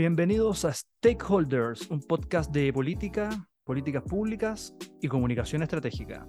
Bienvenidos 0.00 0.64
a 0.64 0.72
Stakeholders, 0.72 1.90
un 1.90 2.00
podcast 2.00 2.50
de 2.52 2.72
política, 2.72 3.46
políticas 3.64 4.02
públicas 4.02 4.74
y 5.02 5.08
comunicación 5.08 5.62
estratégica. 5.62 6.26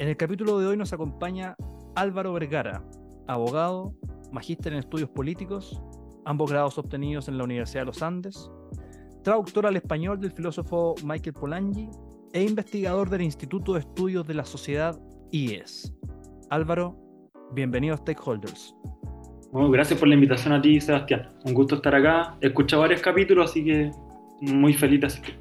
En 0.00 0.08
el 0.08 0.16
capítulo 0.16 0.58
de 0.58 0.66
hoy 0.66 0.76
nos 0.76 0.92
acompaña 0.92 1.54
Álvaro 1.94 2.32
Vergara, 2.32 2.84
abogado, 3.28 3.94
magíster 4.32 4.72
en 4.72 4.80
estudios 4.80 5.08
políticos, 5.10 5.80
ambos 6.24 6.50
grados 6.50 6.76
obtenidos 6.76 7.28
en 7.28 7.38
la 7.38 7.44
Universidad 7.44 7.82
de 7.82 7.86
los 7.86 8.02
Andes, 8.02 8.50
traductor 9.22 9.64
al 9.64 9.76
español 9.76 10.18
del 10.18 10.32
filósofo 10.32 10.96
Michael 11.04 11.34
Polanyi 11.34 11.88
e 12.32 12.42
investigador 12.42 13.08
del 13.08 13.22
Instituto 13.22 13.74
de 13.74 13.78
Estudios 13.78 14.26
de 14.26 14.34
la 14.34 14.44
Sociedad 14.44 15.00
IES. 15.30 15.94
Álvaro, 16.50 16.98
bienvenido 17.52 17.94
a 17.94 17.98
Stakeholders. 17.98 18.74
Gracias 19.56 19.98
por 19.98 20.08
la 20.08 20.14
invitación 20.14 20.52
a 20.52 20.60
ti, 20.60 20.80
Sebastián. 20.80 21.30
Un 21.44 21.54
gusto 21.54 21.76
estar 21.76 21.94
acá. 21.94 22.36
He 22.42 22.48
escuchado 22.48 22.82
varios 22.82 23.00
capítulos, 23.00 23.50
así 23.50 23.64
que 23.64 23.90
muy 24.42 24.74
feliz 24.74 25.00
de 25.00 25.06
asistir. 25.06 25.40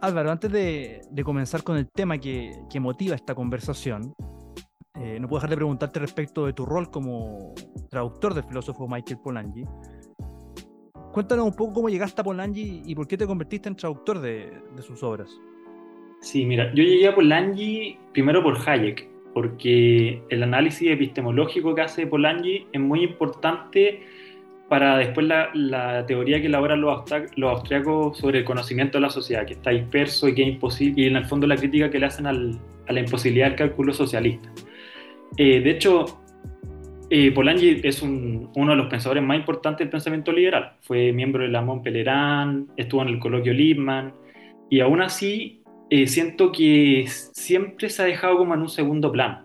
Álvaro, 0.00 0.30
antes 0.30 0.50
de, 0.50 1.02
comenzar 1.24 1.62
con 1.62 1.76
el 1.76 1.88
tema 1.90 2.16
que, 2.18 2.52
motiva 2.80 3.14
esta 3.14 3.34
conversación, 3.34 4.14
eh, 4.98 5.18
no 5.20 5.28
puedo 5.28 5.40
dejar 5.40 5.50
de 5.50 5.56
preguntarte 5.56 6.00
respecto 6.00 6.46
de 6.46 6.54
tu 6.54 6.64
rol 6.64 6.90
como 6.90 7.54
traductor 7.90 8.32
del 8.32 8.44
filósofo 8.44 8.88
Michael 8.88 9.20
Polanyi. 9.22 9.64
Cuéntanos 11.12 11.44
un 11.44 11.54
poco 11.54 11.74
cómo 11.74 11.90
llegaste 11.90 12.20
a 12.22 12.24
Polanyi 12.24 12.82
y 12.86 12.94
por 12.94 13.06
qué 13.06 13.18
te 13.18 13.26
convertiste 13.26 13.68
en 13.68 13.76
traductor 13.76 14.20
de, 14.20 14.52
de 14.74 14.82
sus 14.82 15.02
obras. 15.02 15.30
Sí, 16.22 16.46
mira, 16.46 16.72
yo 16.74 16.82
llegué 16.82 17.08
a 17.08 17.14
Polanyi 17.14 17.98
primero 18.12 18.42
por 18.42 18.56
Hayek, 18.66 19.15
porque 19.36 20.22
el 20.30 20.42
análisis 20.42 20.90
epistemológico 20.90 21.74
que 21.74 21.82
hace 21.82 22.06
Polanyi 22.06 22.68
es 22.72 22.80
muy 22.80 23.02
importante 23.02 24.00
para 24.70 24.96
después 24.96 25.26
la, 25.26 26.06
teoría 26.06 26.40
que 26.40 26.46
elaboran 26.46 26.80
los, 26.80 27.04
los 27.36 27.50
austriacos 27.50 28.16
sobre 28.16 28.38
el 28.38 28.44
conocimiento 28.46 28.96
de 28.96 29.02
la 29.02 29.10
sociedad, 29.10 29.44
que 29.44 29.52
está 29.52 29.72
disperso 29.72 30.26
y 30.26 30.34
que 30.34 30.40
es 30.40 30.48
imposible, 30.48 31.02
y 31.02 31.06
en 31.08 31.16
el 31.16 31.26
fondo 31.26 31.46
la 31.46 31.56
crítica 31.56 31.90
que 31.90 31.98
le 31.98 32.06
hacen 32.06 32.26
a 32.26 32.32
la 32.32 32.98
imposibilidad 32.98 33.48
del 33.48 33.56
cálculo 33.56 33.92
socialista. 33.92 34.50
Eh, 35.36 35.60
de 35.60 35.70
hecho, 35.70 36.06
eh, 37.10 37.30
Polanyi 37.30 37.82
es 37.84 38.00
uno 38.00 38.70
de 38.70 38.76
los 38.76 38.86
pensadores 38.86 39.22
más 39.22 39.36
importantes 39.36 39.80
del 39.80 39.90
pensamiento 39.90 40.32
liberal. 40.32 40.76
Fue 40.80 41.12
miembro 41.12 41.42
de 41.42 41.48
la 41.48 41.60
Montpellerin, 41.60 42.68
estuvo 42.78 43.02
en 43.02 43.08
el 43.08 43.18
coloquio 43.18 43.52
Lippmann, 43.52 44.14
y 44.70 44.80
aún 44.80 45.02
así 45.02 45.60
eh, 45.88 46.08
siento 46.08 46.50
que 46.50 47.06
siempre 47.32 47.88
se 47.88 48.02
ha 48.02 48.06
dejado 48.06 48.38
como 48.38 48.54
en 48.54 48.60
un 48.60 48.68
segundo 48.68 49.12
plano. 49.12 49.42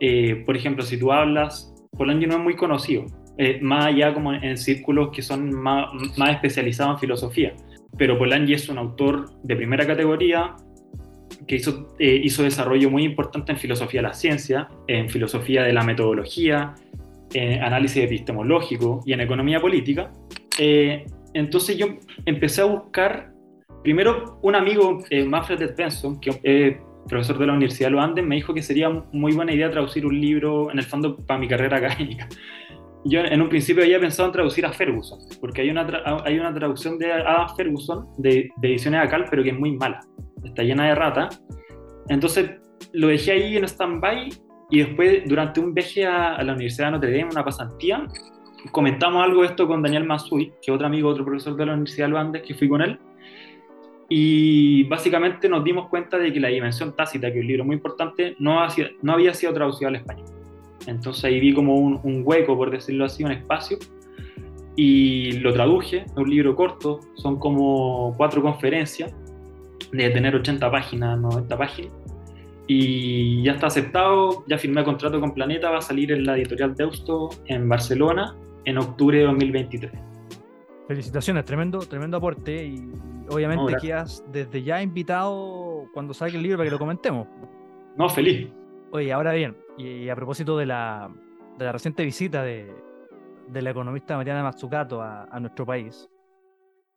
Eh, 0.00 0.42
por 0.46 0.56
ejemplo, 0.56 0.82
si 0.82 0.98
tú 0.98 1.12
hablas, 1.12 1.74
Polanyi 1.96 2.26
no 2.26 2.36
es 2.36 2.40
muy 2.40 2.56
conocido, 2.56 3.04
eh, 3.36 3.58
más 3.60 3.86
allá 3.86 4.14
como 4.14 4.32
en 4.32 4.56
círculos 4.56 5.10
que 5.12 5.20
son 5.20 5.54
más, 5.54 5.88
más 6.16 6.30
especializados 6.30 6.94
en 6.94 7.00
filosofía. 7.00 7.54
Pero 7.98 8.16
Polanyi 8.16 8.54
es 8.54 8.68
un 8.70 8.78
autor 8.78 9.30
de 9.42 9.56
primera 9.56 9.86
categoría 9.86 10.56
que 11.46 11.56
hizo, 11.56 11.88
hizo 11.98 12.42
desarrollo 12.42 12.90
muy 12.90 13.04
importante 13.04 13.52
en 13.52 13.58
filosofía 13.58 14.00
de 14.00 14.08
la 14.08 14.14
ciencia, 14.14 14.68
en 14.86 15.08
filosofía 15.10 15.62
de 15.62 15.72
la 15.72 15.82
metodología, 15.82 16.74
en 17.34 17.62
análisis 17.62 18.04
epistemológico 18.04 19.02
y 19.04 19.12
en 19.12 19.20
economía 19.20 19.60
política. 19.60 20.10
entonces 20.58 21.76
yo 21.76 21.86
empecé 22.24 22.62
a 22.62 22.64
buscar 22.64 23.32
Primero, 23.82 24.38
un 24.42 24.54
amigo, 24.54 24.98
eh, 25.10 25.24
Manfred 25.24 25.74
Benson, 25.76 26.20
que 26.20 26.38
es 26.42 26.76
profesor 27.08 27.38
de 27.38 27.46
la 27.46 27.52
Universidad 27.54 27.88
de 27.88 27.92
los 27.92 28.04
Andes, 28.04 28.24
me 28.24 28.36
dijo 28.36 28.52
que 28.52 28.62
sería 28.62 28.90
muy 29.12 29.32
buena 29.32 29.52
idea 29.52 29.70
traducir 29.70 30.04
un 30.04 30.20
libro, 30.20 30.70
en 30.70 30.78
el 30.78 30.84
fondo, 30.84 31.16
para 31.16 31.40
mi 31.40 31.48
carrera 31.48 31.76
académica. 31.78 32.28
Yo 33.04 33.20
en 33.20 33.40
un 33.40 33.48
principio 33.48 33.82
había 33.82 33.98
pensado 33.98 34.28
en 34.28 34.32
traducir 34.32 34.66
a 34.66 34.72
Ferguson, 34.72 35.18
porque 35.40 35.62
hay 35.62 35.70
una, 35.70 35.86
hay 36.24 36.38
una 36.38 36.52
traducción 36.52 36.98
de 36.98 37.10
a 37.10 37.48
Ferguson 37.56 38.06
de, 38.18 38.50
de 38.58 38.68
ediciones 38.68 39.00
Acal, 39.00 39.24
pero 39.30 39.42
que 39.42 39.50
es 39.50 39.58
muy 39.58 39.72
mala, 39.72 40.00
está 40.44 40.62
llena 40.62 40.86
de 40.86 40.94
rata. 40.94 41.30
Entonces 42.08 42.50
lo 42.92 43.08
dejé 43.08 43.32
ahí 43.32 43.56
en 43.56 43.64
stand-by 43.64 44.28
y 44.70 44.78
después, 44.78 45.22
durante 45.26 45.60
un 45.60 45.74
viaje 45.74 46.06
a, 46.06 46.42
la 46.42 46.52
Universidad 46.52 46.86
de 46.86 46.92
Notre 46.92 47.10
Dame, 47.10 47.32
una 47.32 47.44
pasantía, 47.44 48.06
comentamos 48.70 49.24
algo 49.24 49.42
de 49.42 49.48
esto 49.48 49.66
con 49.66 49.82
Daniel 49.82 50.04
Masui, 50.04 50.52
que 50.62 50.70
es 50.70 50.74
otro 50.74 50.86
amigo, 50.86 51.08
otro 51.08 51.24
profesor 51.24 51.56
de 51.56 51.66
la 51.66 51.72
Universidad 51.72 52.06
de 52.06 52.10
los 52.10 52.20
Andes, 52.20 52.42
que 52.42 52.54
fui 52.54 52.68
con 52.68 52.82
él, 52.82 52.98
y 54.12 54.82
básicamente 54.84 55.48
nos 55.48 55.62
dimos 55.62 55.88
cuenta 55.88 56.18
de 56.18 56.32
que 56.32 56.40
la 56.40 56.48
dimensión 56.48 56.96
tácita, 56.96 57.30
que 57.32 57.38
es 57.38 57.42
un 57.42 57.46
libro 57.46 57.64
muy 57.64 57.76
importante, 57.76 58.34
no, 58.40 58.58
no 59.02 59.12
había 59.12 59.32
sido 59.32 59.54
traducido 59.54 59.88
al 59.88 59.96
español. 59.96 60.26
Entonces 60.88 61.24
ahí 61.24 61.38
vi 61.38 61.54
como 61.54 61.76
un, 61.76 62.00
un, 62.02 62.22
hueco, 62.24 62.56
por 62.56 62.72
decirlo 62.72 63.04
así, 63.04 63.22
un 63.22 63.30
espacio, 63.30 63.78
y 64.74 65.38
lo 65.38 65.52
traduje, 65.52 65.98
es 65.98 66.16
un 66.16 66.28
libro 66.28 66.56
corto, 66.56 66.98
son 67.14 67.38
como 67.38 68.12
cuatro 68.16 68.42
conferencias, 68.42 69.14
de 69.92 70.10
tener 70.10 70.34
80 70.34 70.68
páginas, 70.72 71.20
90 71.20 71.56
páginas, 71.56 71.92
y 72.66 73.44
ya 73.44 73.52
está 73.52 73.68
aceptado, 73.68 74.44
ya 74.48 74.58
firmé 74.58 74.82
contrato 74.82 75.20
con 75.20 75.34
Planeta, 75.34 75.70
va 75.70 75.78
a 75.78 75.82
salir 75.82 76.10
en 76.10 76.24
la 76.24 76.36
editorial 76.36 76.74
Deusto 76.74 77.28
en 77.46 77.68
Barcelona 77.68 78.34
en 78.64 78.78
octubre 78.78 79.18
de 79.18 79.24
2023. 79.24 79.92
Felicitaciones, 80.88 81.44
tremendo, 81.44 81.78
tremendo 81.80 82.16
aporte 82.16 82.66
y 82.66 82.90
obviamente 83.30 83.76
quedas 83.80 84.24
desde 84.30 84.62
ya 84.62 84.82
invitado 84.82 85.86
cuando 85.92 86.14
salga 86.14 86.36
el 86.36 86.42
libro 86.42 86.58
para 86.58 86.66
que 86.66 86.72
lo 86.72 86.78
comentemos. 86.78 87.28
No, 87.96 88.08
feliz. 88.08 88.50
Oye, 88.92 89.12
ahora 89.12 89.32
bien, 89.32 89.56
y, 89.78 90.08
a 90.08 90.16
propósito 90.16 90.56
de 90.58 90.66
la, 90.66 91.10
de 91.58 91.64
la 91.64 91.72
reciente 91.72 92.04
visita 92.04 92.42
de, 92.42 92.72
de, 93.48 93.62
la 93.62 93.70
economista 93.70 94.16
Mariana 94.16 94.42
Mazzucato 94.42 95.00
a, 95.00 95.24
a, 95.24 95.40
nuestro 95.40 95.64
país, 95.64 96.08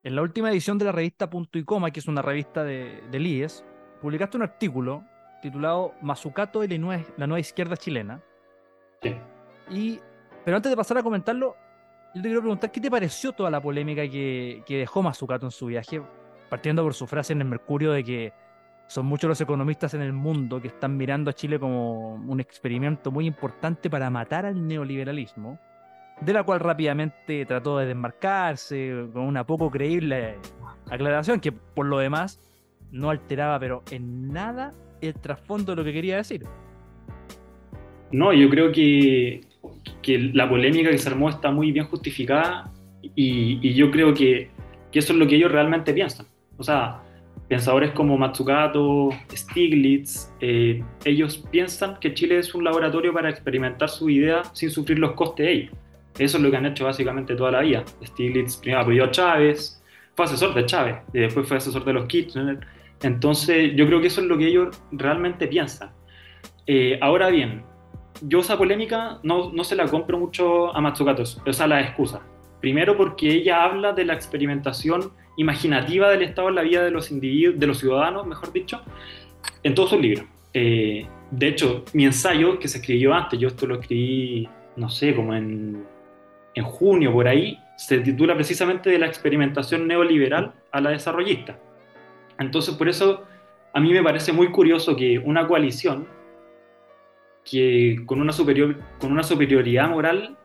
en 0.04 0.16
la 0.16 0.22
última 0.22 0.50
edición 0.52 0.78
de 0.78 0.86
la 0.86 0.92
revista 0.92 1.30
Punto 1.30 1.60
y 1.60 1.63
Coma, 1.63 1.92
que 1.92 2.00
es 2.00 2.07
una 2.07 2.22
revista 2.22 2.63
de, 2.63 3.04
del 3.12 3.28
IES, 3.28 3.63
publicaste 4.02 4.38
un 4.38 4.44
artículo 4.44 5.04
titulado 5.42 5.94
Mazzucato 6.02 6.63
y 6.63 6.68
la 6.68 6.78
nueva, 6.78 7.04
la 7.18 7.28
nueva 7.28 7.40
izquierda 7.40 7.78
chilena. 7.78 8.22
Sí. 9.02 9.16
Y, 9.69 10.00
pero 10.44 10.57
antes 10.57 10.69
de 10.69 10.75
pasar 10.75 10.98
a 10.98 11.04
comentarlo, 11.04 11.56
yo 12.16 12.22
te 12.22 12.28
quiero 12.28 12.42
preguntar, 12.42 12.72
¿qué 12.72 12.81
te 12.81 12.92
pareció 12.92 13.31
toda 13.34 13.50
la 13.50 13.62
polémica 13.62 14.04
que, 14.04 14.63
que 14.66 14.78
dejó 14.80 15.02
Mazzucato 15.02 15.46
en 15.46 15.52
su 15.52 15.68
viaje? 15.68 16.02
Partiendo 16.54 16.84
por 16.84 16.94
su 16.94 17.08
frase 17.08 17.34
en 17.34 17.42
el 17.42 17.48
Mercurio 17.48 17.94
de 17.94 18.04
que 18.04 18.32
son 18.86 19.08
muchos 19.08 19.28
los 19.28 19.42
economistas 19.42 19.96
en 19.96 20.04
el 20.04 20.14
mundo 20.14 20.62
que 20.62 20.68
están 20.68 20.96
mirando 20.96 21.32
a 21.32 21.34
Chile 21.34 21.58
como 21.58 22.14
un 22.14 22.40
experimento 22.40 23.10
muy 23.10 23.26
importante 23.26 23.90
para 23.90 24.08
matar 24.12 24.46
al 24.46 24.68
neoliberalismo, 24.68 25.58
de 26.22 26.32
la 26.32 26.44
cual 26.44 26.60
rápidamente 26.60 27.44
trató 27.48 27.80
de 27.80 27.88
desmarcarse 27.88 29.08
con 29.12 29.24
una 29.24 29.44
poco 29.44 29.72
creíble 29.72 30.36
aclaración 30.92 31.40
que 31.40 31.52
por 31.52 31.88
lo 31.88 31.98
demás 31.98 32.40
no 32.92 33.10
alteraba 33.10 33.58
pero 33.58 33.82
en 33.90 34.32
nada 34.32 34.76
el 35.02 35.16
trasfondo 35.16 35.72
de 35.72 35.78
lo 35.78 35.84
que 35.84 35.92
quería 35.92 36.18
decir. 36.18 36.44
No, 38.12 38.32
yo 38.32 38.48
creo 38.52 38.72
que 38.72 39.42
la 40.06 40.48
polémica 40.48 40.92
que 40.92 41.00
se 41.00 41.10
armó 41.10 41.30
está 41.30 41.50
muy 41.50 41.72
bien 41.72 41.88
justificada 41.88 42.72
y, 43.16 43.74
yo 43.74 43.90
creo 43.90 44.14
que, 44.14 44.52
eso 44.92 45.14
es 45.14 45.18
lo 45.18 45.26
que 45.26 45.38
ellos 45.38 45.52
realmente 45.52 45.94
piensan. 45.94 46.28
O 46.58 46.64
sea, 46.64 47.02
pensadores 47.48 47.92
como 47.92 48.18
Matsukato, 48.18 49.10
Stiglitz, 49.32 50.32
eh, 50.40 50.84
ellos 51.06 51.46
piensan 51.52 52.00
que 52.00 52.14
Chile 52.14 52.40
es 52.40 52.54
un 52.56 52.64
laboratorio 52.64 53.14
para 53.14 53.30
experimentar 53.30 53.90
su 53.90 54.10
idea 54.10 54.44
sin 54.54 54.70
sufrir 54.70 55.00
los 55.00 55.14
costes 55.14 55.46
de. 55.46 55.70
Eso 56.18 56.38
es 56.38 56.44
lo 56.44 56.52
que 56.52 56.58
han 56.58 56.66
hecho 56.66 56.86
básicamente 56.86 57.36
toda 57.36 57.52
la 57.52 57.62
vida. 57.62 57.84
Stiglitz 58.04 58.58
primero 58.58 58.82
apoyó 58.82 59.06
a 59.06 59.12
Chávez, 59.12 59.84
fue 60.16 60.26
asesor 60.26 60.54
de 60.54 60.66
Chávez 60.66 60.98
y 61.14 61.20
después 61.20 61.48
fue 61.48 61.58
asesor 61.58 61.84
de 61.86 61.94
los 61.94 62.06
Kirchner. 62.06 62.60
Entonces, 63.02 63.74
yo 63.76 63.86
creo 63.86 64.00
que 64.00 64.08
eso 64.08 64.22
es 64.22 64.28
lo 64.28 64.38
que 64.38 64.48
ellos 64.48 64.80
realmente 64.92 65.48
piensan. 65.48 65.92
Eh, 66.68 66.98
ahora 67.02 67.30
bien, 67.30 67.64
yo 68.22 68.40
esa 68.40 68.58
polémica 68.58 69.20
no, 69.24 69.52
no, 69.52 69.64
se 69.64 69.76
la 69.76 69.88
compro 69.88 70.18
mucho 70.18 70.76
a 70.76 70.80
Matsukato, 70.80 71.24
o 71.24 71.54
sea, 71.54 71.68
la 71.68 71.82
excusa. 71.82 72.22
Primero 72.62 72.96
porque 72.96 73.30
ella 73.30 73.64
habla 73.64 73.92
de 73.92 74.06
la 74.06 74.14
experimentación 74.14 75.12
imaginativa 75.38 76.09
del 76.09 76.24
Estado 76.24 76.50
en 76.50 76.56
la 76.56 76.62
vida 76.62 76.83
de 76.83 76.91
los 76.91 77.12
individuos, 77.12 77.59
de 77.59 77.68
los 77.68 77.80
ciudadanos, 77.80 78.25
mejor 78.25 78.51
dicho, 78.51 78.81
en 79.63 79.75
todos 79.75 79.91
sus 79.91 80.00
libros. 80.00 80.25
Eh, 80.53 81.07
de 81.31 81.47
hecho, 81.47 81.83
mi 81.94 82.06
ensayo, 82.06 82.59
que 82.59 82.68
se 82.68 82.77
escribió 82.77 83.13
antes, 83.13 83.39
yo 83.39 83.47
esto 83.47 83.65
lo 83.65 83.80
escribí, 83.80 84.47
no 84.75 84.89
sé, 84.89 85.15
como 85.15 85.33
en, 85.33 85.83
en 86.53 86.63
junio, 86.63 87.12
por 87.12 87.27
ahí, 87.27 87.57
se 87.77 88.00
titula 88.00 88.35
precisamente 88.35 88.89
de 88.89 89.00
la 89.00 89.07
experimentación 89.07 89.88
neoliberal 89.88 90.53
a 90.71 90.81
la 90.81 90.91
desarrollista. 90.91 91.57
Entonces, 92.38 92.75
por 92.75 92.88
eso 92.88 93.24
a 93.74 93.80
mí 93.80 93.91
me 93.91 94.03
parece 94.03 94.31
muy 94.31 94.51
curioso 94.51 94.95
que 94.95 95.18
una 95.19 95.47
coalición 95.47 96.07
que 97.44 98.01
con 98.06 98.21
una, 98.21 98.33
con 99.00 99.12
una 99.12 99.24
superioridad 99.24 99.89
moral 99.89 100.38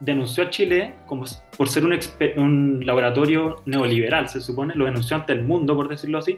denunció 0.00 0.44
a 0.44 0.50
Chile 0.50 0.94
como 1.06 1.24
por 1.56 1.68
ser 1.68 1.84
un, 1.84 1.98
un, 2.36 2.86
laboratorio 2.86 3.62
neoliberal, 3.66 4.28
se 4.28 4.40
supone, 4.40 4.74
lo 4.74 4.84
denunció 4.84 5.16
ante 5.16 5.32
el 5.32 5.42
mundo, 5.42 5.74
por 5.76 5.88
decirlo 5.88 6.18
así, 6.18 6.36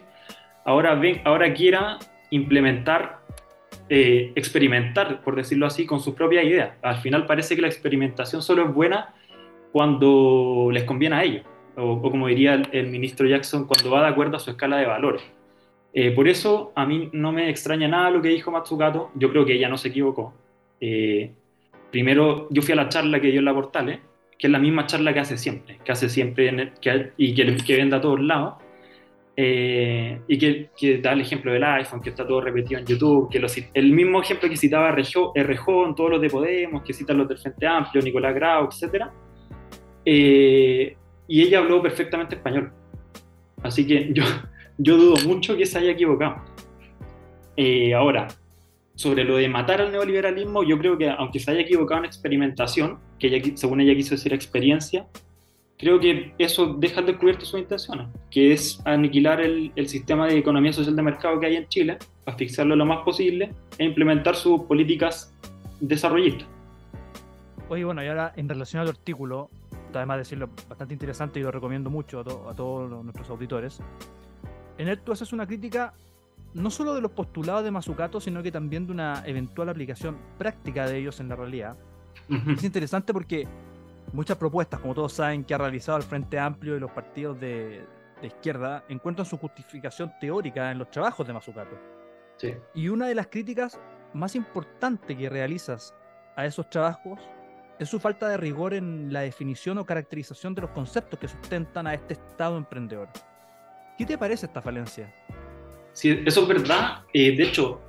ahora, 0.64 0.94
ven, 0.94 1.20
ahora 1.24 1.52
quiera 1.54 1.98
implementar, 2.30 3.20
eh, 3.88 4.32
experimentar, 4.34 5.22
por 5.22 5.36
decirlo 5.36 5.66
así, 5.66 5.86
con 5.86 6.00
sus 6.00 6.14
propias 6.14 6.44
ideas. 6.44 6.72
Al 6.82 6.96
final 6.96 7.26
parece 7.26 7.54
que 7.54 7.62
la 7.62 7.68
experimentación 7.68 8.42
solo 8.42 8.64
es 8.64 8.74
buena 8.74 9.14
cuando 9.72 10.70
les 10.72 10.84
conviene 10.84 11.16
a 11.16 11.24
ellos, 11.24 11.44
o, 11.76 12.00
como 12.00 12.28
diría 12.28 12.54
el, 12.54 12.88
ministro 12.88 13.26
Jackson, 13.26 13.66
cuando 13.66 13.90
va 13.90 14.02
de 14.02 14.08
acuerdo 14.08 14.36
a 14.36 14.40
su 14.40 14.50
escala 14.50 14.76
de 14.78 14.86
valores. 14.86 15.22
Eh, 15.92 16.10
por 16.10 16.26
eso 16.26 16.72
a 16.74 16.86
mí 16.86 17.08
no 17.12 17.30
me 17.30 17.48
extraña 17.50 17.86
nada 17.86 18.10
lo 18.10 18.20
que 18.20 18.28
dijo 18.28 18.50
Matsukato, 18.50 19.10
yo 19.14 19.30
creo 19.30 19.44
que 19.44 19.54
ella 19.54 19.68
no 19.68 19.78
se 19.78 19.88
equivocó. 19.88 20.34
Eh, 20.80 21.32
primero, 21.94 22.48
yo 22.50 22.60
fui 22.60 22.72
a 22.72 22.74
la 22.74 22.88
charla 22.88 23.20
que 23.20 23.28
dio 23.28 23.38
en 23.38 23.44
la 23.44 23.54
Portales, 23.54 24.00
que 24.36 24.48
es 24.48 24.50
la 24.50 24.58
misma 24.58 24.84
charla 24.84 25.14
que 25.14 25.20
hace 25.20 25.38
siempre, 25.38 25.78
que 25.84 25.92
hace 25.92 26.08
siempre 26.08 26.72
y 27.16 27.34
que, 27.36 27.56
que 27.64 27.76
vende 27.76 27.94
a 27.94 28.00
todos 28.00 28.20
lados, 28.20 28.54
eh, 29.36 30.18
y 30.26 30.36
que, 30.36 30.70
que, 30.76 30.98
da 30.98 31.12
el 31.12 31.20
ejemplo 31.20 31.52
del 31.52 31.62
iPhone, 31.62 32.00
que 32.00 32.10
está 32.10 32.26
todo 32.26 32.40
repetido 32.40 32.80
en 32.80 32.86
YouTube, 32.86 33.30
que 33.30 33.40
el 33.74 33.92
mismo 33.92 34.20
ejemplo 34.20 34.48
que 34.48 34.56
citaba 34.56 34.90
Rejón, 34.90 35.94
todos 35.94 36.10
los 36.10 36.20
de 36.20 36.30
Podemos, 36.30 36.82
que 36.82 36.92
citan 36.92 37.16
los 37.16 37.28
del 37.28 37.38
Frente 37.38 37.64
Amplio, 37.64 38.02
Nicolás 38.02 38.34
Grau, 38.34 38.68
etc. 38.68 39.04
Eh, 40.04 40.96
y 41.28 41.42
ella 41.42 41.60
habló 41.60 41.80
perfectamente 41.80 42.34
español. 42.34 42.72
Así 43.62 43.86
que 43.86 44.12
yo, 44.12 44.24
yo 44.78 44.96
dudo 44.96 45.28
mucho 45.28 45.56
que 45.56 45.64
se 45.64 45.78
haya 45.78 45.92
equivocado. 45.92 46.42
Eh, 47.56 47.94
ahora, 47.94 48.26
sobre 48.94 49.24
lo 49.24 49.36
de 49.36 49.48
matar 49.48 49.80
al 49.80 49.92
neoliberalismo, 49.92 50.62
yo 50.62 50.78
creo 50.78 50.96
que 50.96 51.10
aunque 51.10 51.40
se 51.40 51.50
haya 51.50 51.60
equivocado 51.60 52.00
en 52.00 52.06
experimentación, 52.06 52.98
que 53.18 53.28
ella, 53.28 53.56
según 53.56 53.80
ella 53.80 53.94
quiso 53.94 54.14
decir 54.14 54.32
experiencia, 54.32 55.06
creo 55.76 55.98
que 55.98 56.32
eso 56.38 56.74
deja 56.74 57.02
descubierto 57.02 57.44
sus 57.44 57.60
intenciones, 57.60 58.08
que 58.30 58.52
es 58.52 58.80
aniquilar 58.84 59.40
el, 59.40 59.72
el, 59.74 59.88
sistema 59.88 60.26
de 60.26 60.38
economía 60.38 60.72
social 60.72 60.94
de 60.94 61.02
mercado 61.02 61.40
que 61.40 61.46
hay 61.46 61.56
en 61.56 61.68
Chile, 61.68 61.98
asfixiarlo 62.26 62.76
lo 62.76 62.86
más 62.86 63.02
posible 63.04 63.52
e 63.78 63.84
implementar 63.84 64.36
sus 64.36 64.62
políticas 64.62 65.34
desarrollistas. 65.80 66.48
Oye, 67.68 67.84
bueno, 67.84 68.04
y 68.04 68.08
ahora 68.08 68.32
en 68.36 68.48
relación 68.48 68.82
al 68.82 68.88
artículo, 68.88 69.50
además 69.92 70.16
de 70.16 70.18
decirlo 70.20 70.50
bastante 70.68 70.94
interesante 70.94 71.40
y 71.40 71.42
lo 71.42 71.50
recomiendo 71.50 71.90
mucho 71.90 72.20
a, 72.20 72.54
todos 72.54 73.04
nuestros 73.04 73.30
auditores. 73.30 73.80
En 74.78 74.88
él 74.88 75.00
tú 75.00 75.12
haces 75.12 75.32
una 75.32 75.46
crítica 75.46 75.94
no 76.54 76.70
solo 76.70 76.94
de 76.94 77.00
los 77.00 77.10
postulados 77.10 77.64
de 77.64 77.70
Mazzucato, 77.70 78.20
sino 78.20 78.42
que 78.42 78.52
también 78.52 78.86
de 78.86 78.92
una 78.92 79.22
eventual 79.26 79.68
aplicación 79.68 80.16
práctica 80.38 80.86
de 80.86 80.98
ellos 80.98 81.20
en 81.20 81.28
la 81.28 81.36
realidad. 81.36 81.76
Es 82.28 82.64
interesante 82.64 83.12
porque 83.12 83.46
muchas 84.12 84.38
propuestas, 84.38 84.80
como 84.80 84.94
todos 84.94 85.12
saben, 85.12 85.44
que 85.44 85.52
ha 85.52 85.58
realizado 85.58 85.98
el 85.98 86.04
Frente 86.04 86.38
Amplio 86.38 86.76
y 86.76 86.80
los 86.80 86.90
partidos 86.92 87.38
de, 87.40 87.84
izquierda, 88.22 88.84
encuentran 88.88 89.26
su 89.26 89.36
justificación 89.36 90.12
teórica 90.20 90.70
en 90.70 90.78
los 90.78 90.90
trabajos 90.90 91.26
de 91.26 91.32
Mazzucato. 91.32 91.76
Y 92.74 92.88
una 92.88 93.08
de 93.08 93.14
las 93.14 93.26
críticas 93.26 93.78
más 94.12 94.34
importantes 94.36 95.16
que 95.16 95.28
realizas 95.28 95.94
a 96.36 96.46
esos 96.46 96.70
trabajos 96.70 97.20
es 97.78 97.88
su 97.88 97.98
falta 97.98 98.28
de 98.28 98.36
rigor 98.36 98.74
en 98.74 99.12
la 99.12 99.20
definición 99.20 99.78
o 99.78 99.84
caracterización 99.84 100.54
de 100.54 100.62
los 100.62 100.70
conceptos 100.70 101.18
que 101.18 101.28
sustentan 101.28 101.86
a 101.86 101.94
este 101.94 102.14
Estado 102.14 102.56
emprendedor. 102.56 103.08
¿Qué 103.98 104.06
te 104.06 104.16
parece 104.16 104.46
esta 104.46 104.62
falencia? 104.62 105.12
Sí, 105.94 106.22
eso 106.26 106.42
es 106.42 106.48
verdad. 106.48 107.04
Eh, 107.12 107.34
de 107.36 107.44
hecho, 107.44 107.80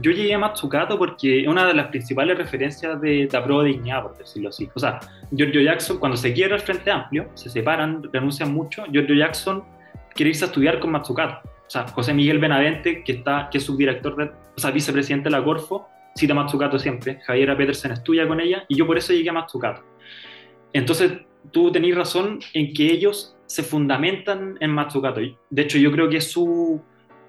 yo 0.00 0.10
llegué 0.10 0.34
a 0.34 0.38
Matsukato 0.38 0.98
porque 0.98 1.42
es 1.42 1.48
una 1.48 1.66
de 1.66 1.74
las 1.74 1.88
principales 1.88 2.36
referencias 2.36 3.00
de 3.00 3.28
prueba 3.44 3.62
de 3.62 3.70
dignidad, 3.70 4.02
por 4.02 4.16
decirlo 4.16 4.48
así. 4.48 4.68
O 4.74 4.80
sea, 4.80 4.98
Giorgio 5.30 5.60
Jackson, 5.60 5.98
cuando 5.98 6.16
se 6.16 6.32
quiere 6.32 6.54
el 6.54 6.60
Frente 6.60 6.90
Amplio, 6.90 7.28
se 7.34 7.50
separan, 7.50 8.02
renuncian 8.12 8.52
mucho. 8.52 8.84
Giorgio 8.90 9.14
Jackson 9.14 9.64
quiere 10.14 10.30
irse 10.30 10.44
a 10.44 10.48
estudiar 10.48 10.80
con 10.80 10.90
Matsukato. 10.90 11.46
O 11.46 11.70
sea, 11.70 11.86
José 11.88 12.14
Miguel 12.14 12.38
Benavente, 12.38 13.04
que, 13.04 13.12
está, 13.12 13.48
que 13.50 13.58
es 13.58 13.64
subdirector, 13.64 14.16
de, 14.16 14.24
o 14.24 14.60
sea, 14.60 14.70
vicepresidente 14.70 15.24
de 15.24 15.30
la 15.30 15.44
Corfo, 15.44 15.88
cita 16.14 16.34
Matsukato 16.34 16.78
siempre, 16.78 17.20
Javiera 17.26 17.56
Petersen 17.56 17.92
estudia 17.92 18.28
con 18.28 18.40
ella 18.40 18.64
y 18.68 18.76
yo 18.76 18.86
por 18.86 18.98
eso 18.98 19.12
llegué 19.12 19.30
a 19.30 19.34
Matsukato. 19.34 19.82
Entonces, 20.72 21.12
tú 21.50 21.70
tenés 21.70 21.94
razón 21.94 22.40
en 22.54 22.72
que 22.72 22.86
ellos 22.90 23.36
se 23.46 23.62
fundamentan 23.62 24.56
en 24.60 24.70
Matsukato. 24.70 25.20
De 25.50 25.62
hecho, 25.62 25.78
yo 25.78 25.92
creo 25.92 26.08
que 26.08 26.18
es 26.18 26.30
su, 26.30 26.80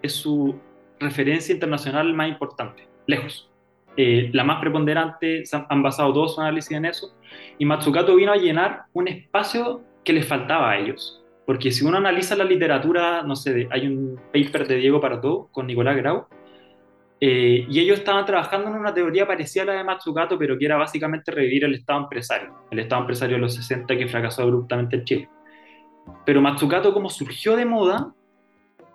es 0.03 0.13
su 0.13 0.59
referencia 0.99 1.53
internacional 1.53 2.13
más 2.13 2.29
importante, 2.29 2.87
lejos. 3.07 3.49
Eh, 3.95 4.29
la 4.33 4.43
más 4.43 4.59
preponderante, 4.59 5.43
han 5.69 5.83
basado 5.83 6.13
todos 6.13 6.35
su 6.35 6.41
análisis 6.41 6.71
en 6.71 6.85
eso, 6.85 7.15
y 7.57 7.65
Matsukato 7.65 8.15
vino 8.15 8.31
a 8.31 8.37
llenar 8.37 8.83
un 8.93 9.07
espacio 9.07 9.81
que 10.03 10.13
les 10.13 10.27
faltaba 10.27 10.71
a 10.71 10.77
ellos. 10.77 11.23
Porque 11.45 11.71
si 11.71 11.85
uno 11.85 11.97
analiza 11.97 12.35
la 12.35 12.45
literatura, 12.45 13.21
no 13.23 13.35
sé, 13.35 13.67
hay 13.71 13.87
un 13.87 14.19
paper 14.31 14.67
de 14.67 14.77
Diego 14.77 15.01
Parató 15.01 15.49
con 15.51 15.67
Nicolás 15.67 15.97
Grau, 15.97 16.27
eh, 17.19 17.65
y 17.69 17.79
ellos 17.79 17.99
estaban 17.99 18.25
trabajando 18.25 18.69
en 18.69 18.75
una 18.75 18.93
teoría 18.93 19.25
parecida 19.25 19.63
a 19.63 19.65
la 19.67 19.73
de 19.73 19.83
Matsukato, 19.83 20.37
pero 20.37 20.57
que 20.57 20.65
era 20.65 20.75
básicamente 20.75 21.31
revivir 21.31 21.63
el 21.63 21.75
Estado 21.75 22.01
empresario, 22.01 22.53
el 22.71 22.79
Estado 22.79 23.01
empresario 23.01 23.35
de 23.35 23.41
los 23.41 23.55
60 23.55 23.95
que 23.97 24.07
fracasó 24.07 24.43
abruptamente 24.43 24.97
en 24.97 25.05
Chile. 25.05 25.29
Pero 26.25 26.41
Matsukato, 26.41 26.93
como 26.93 27.09
surgió 27.09 27.55
de 27.55 27.65
moda, 27.65 28.13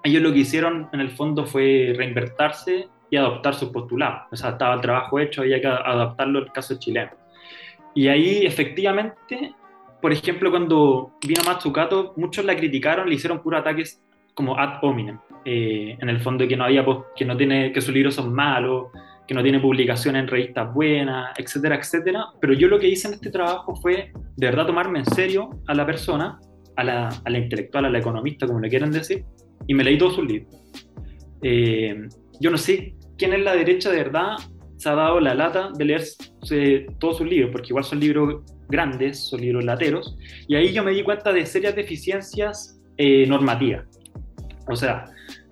ellos 0.03 0.23
lo 0.23 0.33
que 0.33 0.41
hicieron 0.41 0.89
en 0.93 1.01
el 1.01 1.11
fondo 1.11 1.47
fue 1.47 1.93
reinvertirse 1.97 2.89
y 3.11 3.17
adoptar 3.17 3.55
su 3.55 3.73
postulado. 3.73 4.27
O 4.31 4.37
sea, 4.37 4.51
estaba 4.51 4.75
el 4.75 4.81
trabajo 4.81 5.19
hecho, 5.19 5.43
había 5.43 5.61
que 5.61 5.67
adaptarlo 5.67 6.39
al 6.39 6.53
caso 6.53 6.79
chileno. 6.79 7.13
Y 7.95 8.09
ahí, 8.09 8.47
efectivamente, 8.47 9.55
por 10.01 10.13
ejemplo, 10.13 10.51
cuando 10.51 11.13
vino 11.27 11.43
Matsukato, 11.45 12.13
muchos 12.17 12.45
la 12.45 12.57
criticaron, 12.57 13.09
le 13.09 13.17
hicieron 13.17 13.43
puros 13.43 13.61
ataques 13.61 14.03
como 14.35 14.57
ad 14.57 14.79
hominem, 14.83 15.19
eh, 15.45 15.97
en 16.01 16.09
el 16.09 16.21
fondo 16.21 16.47
que 16.47 16.57
no 16.57 16.65
había 16.65 16.85
que 17.17 17.25
no 17.25 17.37
tiene 17.37 17.73
que 17.73 17.81
sus 17.81 17.93
libros 17.93 18.15
son 18.15 18.33
malos, 18.33 18.89
que 19.27 19.35
no 19.35 19.43
tiene 19.43 19.59
publicación 19.59 20.15
en 20.15 20.29
revistas 20.29 20.73
buenas, 20.73 21.37
etcétera, 21.37 21.77
etcétera. 21.77 22.27
Pero 22.41 22.53
yo 22.53 22.69
lo 22.69 22.79
que 22.79 22.89
hice 22.89 23.09
en 23.09 23.15
este 23.15 23.31
trabajo 23.31 23.75
fue 23.75 24.13
de 24.37 24.47
verdad 24.47 24.67
tomarme 24.67 25.01
en 25.01 25.07
serio 25.07 25.51
a 25.67 25.75
la 25.75 25.85
persona, 25.85 26.39
a 26.77 26.85
la, 26.85 27.09
a 27.09 27.31
la 27.31 27.39
intelectual, 27.39 27.87
a 27.87 27.91
la 27.91 27.99
economista, 27.99 28.47
como 28.47 28.61
le 28.61 28.69
quieran 28.69 28.93
decir, 28.93 29.25
y 29.69 29.75
me 29.75 29.85
leí 29.85 29.97
todos 29.97 30.17
sus 30.17 30.27
libros. 30.27 30.53
Eh, 31.43 32.09
yo 32.41 32.51
no 32.51 32.59
sé 32.59 32.97
quién 33.17 33.33
en 33.33 33.45
la 33.45 33.55
derecha 33.55 33.91
de 33.91 33.99
verdad 33.99 34.37
se 34.77 34.89
ha 34.89 34.95
dado 34.95 35.21
la 35.21 35.35
lata 35.35 35.71
de 35.77 35.85
leer 35.85 36.03
todos 36.99 37.19
sus 37.19 37.29
libros, 37.29 37.51
porque 37.53 37.69
igual 37.69 37.85
son 37.85 38.01
libros 38.01 38.43
grandes, 38.69 39.29
son 39.29 39.41
libros 39.41 39.65
lateros, 39.65 40.17
y 40.47 40.55
ahí 40.55 40.73
yo 40.73 40.85
me 40.85 40.93
di 40.93 41.03
cuenta 41.03 41.33
de 41.33 41.45
serias 41.47 41.75
deficiencias 41.75 42.81
eh, 42.97 43.27
normativas. 43.27 43.87
O 44.69 44.77
sea, 44.77 45.05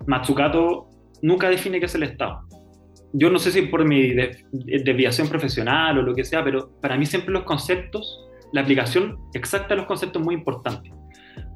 Matsukato 0.05 0.89
nunca 1.21 1.49
define 1.49 1.79
qué 1.79 1.87
es 1.87 1.95
el 1.95 2.03
Estado. 2.03 2.41
Yo 3.13 3.29
no 3.29 3.39
sé 3.39 3.51
si 3.51 3.63
por 3.63 3.85
mi 3.85 4.13
desviación 4.51 5.27
profesional 5.27 5.97
o 5.97 6.01
lo 6.01 6.13
que 6.13 6.23
sea, 6.23 6.43
pero 6.43 6.71
para 6.81 6.97
mí 6.97 7.05
siempre 7.05 7.33
los 7.33 7.43
conceptos, 7.43 8.25
la 8.53 8.61
aplicación 8.61 9.17
exacta 9.33 9.69
de 9.69 9.77
los 9.77 9.87
conceptos 9.87 10.21
es 10.21 10.25
muy 10.25 10.35
importante. 10.35 10.91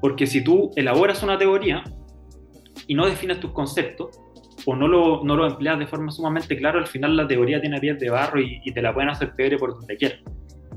Porque 0.02 0.28
si 0.28 0.44
tú 0.44 0.72
elaboras 0.76 1.24
una 1.24 1.38
teoría 1.38 1.84
y 2.88 2.96
no 2.96 3.06
defines 3.06 3.40
tus 3.40 3.52
conceptos, 3.52 4.20
o 4.66 4.76
no 4.76 4.88
lo, 4.88 5.24
no 5.24 5.36
lo 5.36 5.48
empleas 5.48 5.80
de 5.80 5.88
forma 5.88 6.12
sumamente 6.12 6.56
clara, 6.58 6.80
al 6.80 6.88
final 6.88 7.16
la 7.16 7.28
teoría 7.28 7.60
tiene 7.60 7.80
pies 7.80 8.00
de 8.00 8.10
barro 8.10 8.40
y, 8.40 8.62
te 8.72 8.82
la 8.82 8.94
pueden 8.94 9.10
hacer 9.10 9.34
peor 9.34 9.58
por 9.58 9.74
donde 9.80 9.98
quieras. 9.98 10.20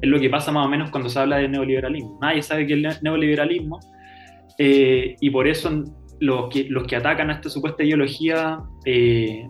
Es 0.00 0.08
lo 0.08 0.18
que 0.18 0.28
pasa 0.28 0.52
más 0.52 0.66
o 0.66 0.68
menos 0.68 0.90
cuando 0.90 1.08
se 1.08 1.18
habla 1.18 1.36
de 1.36 1.48
neoliberalismo. 1.48 2.18
Nadie 2.20 2.42
sabe 2.42 2.66
qué 2.66 2.74
es 2.74 2.96
el 2.96 3.02
neoliberalismo 3.02 3.80
eh, 4.58 5.16
y 5.20 5.30
por 5.30 5.46
eso 5.46 5.70
los 6.20 6.48
que, 6.48 6.64
los 6.68 6.86
que 6.86 6.96
atacan 6.96 7.30
a 7.30 7.34
esta 7.34 7.48
supuesta 7.48 7.82
ideología 7.82 8.60
eh, 8.84 9.46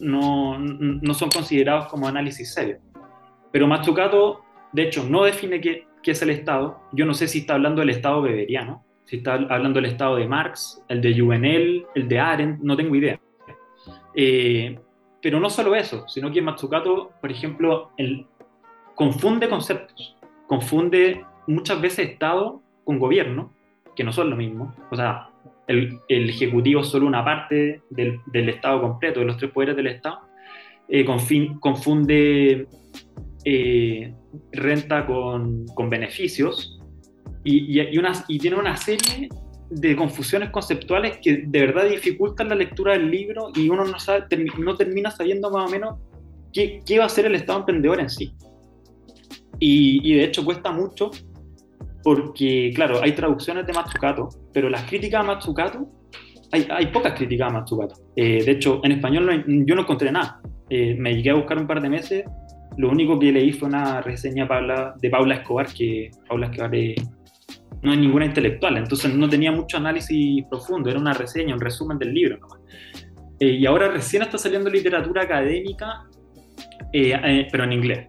no, 0.00 0.58
no, 0.58 1.14
son 1.14 1.30
considerados 1.30 1.88
como 1.88 2.08
análisis 2.08 2.54
serio. 2.54 2.78
Pero 3.52 3.66
Mazzucato, 3.66 4.42
de 4.72 4.82
hecho, 4.82 5.04
no 5.08 5.24
define 5.24 5.60
qué, 5.60 5.86
qué, 6.02 6.12
es 6.12 6.22
el 6.22 6.30
Estado. 6.30 6.80
Yo 6.92 7.06
no 7.06 7.14
sé 7.14 7.26
si 7.28 7.40
está 7.40 7.54
hablando 7.54 7.80
del 7.80 7.90
Estado 7.90 8.22
beberiano, 8.22 8.84
si 9.08 9.16
está 9.16 9.34
hablando 9.34 9.80
del 9.80 9.90
Estado 9.90 10.16
de 10.16 10.28
Marx, 10.28 10.84
el 10.86 11.00
de 11.00 11.18
Juvenel, 11.18 11.86
el 11.94 12.08
de 12.08 12.20
Arendt, 12.20 12.60
no 12.60 12.76
tengo 12.76 12.94
idea. 12.94 13.18
Eh, 14.14 14.78
pero 15.22 15.40
no 15.40 15.48
solo 15.48 15.74
eso, 15.74 16.06
sino 16.08 16.30
que 16.30 16.42
Matsukato, 16.42 17.12
por 17.18 17.30
ejemplo, 17.30 17.90
confunde 18.94 19.48
conceptos, 19.48 20.14
confunde 20.46 21.24
muchas 21.46 21.80
veces 21.80 22.10
Estado 22.10 22.60
con 22.84 22.98
gobierno, 22.98 23.50
que 23.96 24.04
no 24.04 24.12
son 24.12 24.28
lo 24.28 24.36
mismo. 24.36 24.74
O 24.90 24.96
sea, 24.96 25.30
el, 25.66 25.98
el 26.08 26.28
Ejecutivo 26.28 26.82
es 26.82 26.88
solo 26.88 27.06
una 27.06 27.24
parte 27.24 27.80
del, 27.88 28.20
del, 28.26 28.50
Estado 28.50 28.82
completo, 28.82 29.20
de 29.20 29.26
los 29.26 29.38
tres 29.38 29.50
poderes 29.52 29.74
del 29.74 29.86
Estado. 29.86 30.20
Eh, 30.86 31.06
confunde 31.06 32.66
eh, 33.42 34.14
renta 34.52 35.06
con, 35.06 35.64
con 35.68 35.88
beneficios 35.88 36.77
y, 37.44 37.80
y, 37.80 37.98
una, 37.98 38.12
y 38.28 38.38
tiene 38.38 38.56
una 38.56 38.76
serie 38.76 39.28
de 39.70 39.96
confusiones 39.96 40.50
conceptuales 40.50 41.18
que 41.22 41.44
de 41.46 41.60
verdad 41.60 41.88
dificultan 41.88 42.48
la 42.48 42.54
lectura 42.54 42.92
del 42.92 43.10
libro 43.10 43.50
y 43.54 43.68
uno 43.68 43.84
no, 43.84 43.98
sabe, 43.98 44.24
no 44.58 44.76
termina 44.76 45.10
sabiendo 45.10 45.50
más 45.50 45.68
o 45.68 45.70
menos 45.70 45.96
qué, 46.52 46.80
qué 46.86 46.98
va 46.98 47.04
a 47.04 47.08
ser 47.08 47.26
el 47.26 47.34
Estado 47.34 47.60
emprendedor 47.60 48.00
en 48.00 48.08
sí. 48.08 48.32
Y, 49.58 50.00
y, 50.10 50.16
de 50.16 50.24
hecho 50.24 50.44
cuesta 50.44 50.70
mucho 50.70 51.10
porque, 52.02 52.72
claro, 52.74 53.02
hay 53.02 53.12
traducciones 53.12 53.66
de 53.66 53.72
Matsukato, 53.72 54.28
pero 54.52 54.70
las 54.70 54.84
críticas 54.84 55.20
a 55.20 55.24
Matsukato, 55.24 55.90
hay, 56.52 56.66
hay 56.70 56.86
pocas 56.86 57.12
críticas 57.14 57.50
a 57.50 57.52
Matsukato. 57.52 57.96
Eh, 58.16 58.42
de 58.44 58.52
hecho, 58.52 58.80
en 58.84 58.92
español 58.92 59.26
no 59.26 59.64
yo 59.66 59.74
no 59.74 59.82
encontré 59.82 60.10
nada. 60.10 60.40
Eh, 60.70 60.94
me 60.98 61.14
llegué 61.14 61.30
a 61.30 61.34
buscar 61.34 61.58
un 61.58 61.66
par 61.66 61.82
de 61.82 61.90
meses, 61.90 62.24
lo 62.78 62.90
único 62.90 63.18
que 63.18 63.32
leí 63.32 63.52
fue 63.52 63.68
una 63.68 64.00
reseña 64.00 64.48
de 65.00 65.10
Paula 65.10 65.34
Escobar, 65.34 65.66
que 65.66 66.10
Paula 66.28 66.46
Escobar 66.46 66.74
es 66.76 66.94
no 67.82 67.92
hay 67.92 67.98
ninguna 67.98 68.24
intelectual, 68.24 68.76
entonces 68.76 69.14
no 69.14 69.28
tenía 69.28 69.52
mucho 69.52 69.76
análisis 69.76 70.44
profundo, 70.50 70.90
era 70.90 70.98
una 70.98 71.14
reseña, 71.14 71.54
un 71.54 71.60
resumen 71.60 71.98
del 71.98 72.12
libro 72.12 72.38
nomás. 72.38 72.58
Eh, 73.40 73.52
y 73.52 73.66
ahora 73.66 73.88
recién 73.88 74.22
está 74.22 74.36
saliendo 74.36 74.68
literatura 74.68 75.22
académica, 75.22 76.04
eh, 76.92 77.14
eh, 77.22 77.48
pero 77.50 77.64
en 77.64 77.72
inglés. 77.72 78.08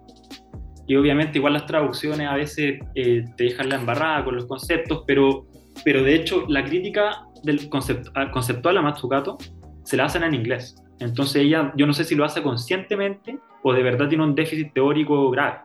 Y 0.88 0.96
obviamente 0.96 1.38
igual 1.38 1.54
las 1.54 1.68
traducciones 1.68 2.28
a 2.28 2.36
veces 2.36 2.80
te 2.96 3.44
dejan 3.44 3.70
la 3.70 3.76
embarrada 3.76 4.24
con 4.26 4.36
los 4.36 4.48
conceptos, 4.48 5.04
pero, 5.06 5.46
pero 5.86 6.02
de 6.02 6.16
hecho 6.16 6.46
la 6.48 6.66
crítica 6.66 7.26
del 7.44 7.70
concept, 7.70 8.08
conceptual 8.32 8.78
a 8.78 8.82
Matsukato 8.82 9.38
se 9.84 9.98
la 9.98 10.06
hacen 10.06 10.24
en 10.24 10.34
inglés. 10.34 10.76
Entonces 11.00 11.44
ella, 11.44 11.72
yo 11.78 11.86
no 11.86 11.94
sé 11.94 12.06
si 12.06 12.16
lo 12.16 12.26
hace 12.26 12.42
conscientemente 12.42 13.38
o 13.62 13.72
de 13.72 13.84
verdad 13.84 14.10
tiene 14.10 14.24
un 14.24 14.34
déficit 14.34 14.74
teórico 14.74 15.30
grave. 15.30 15.60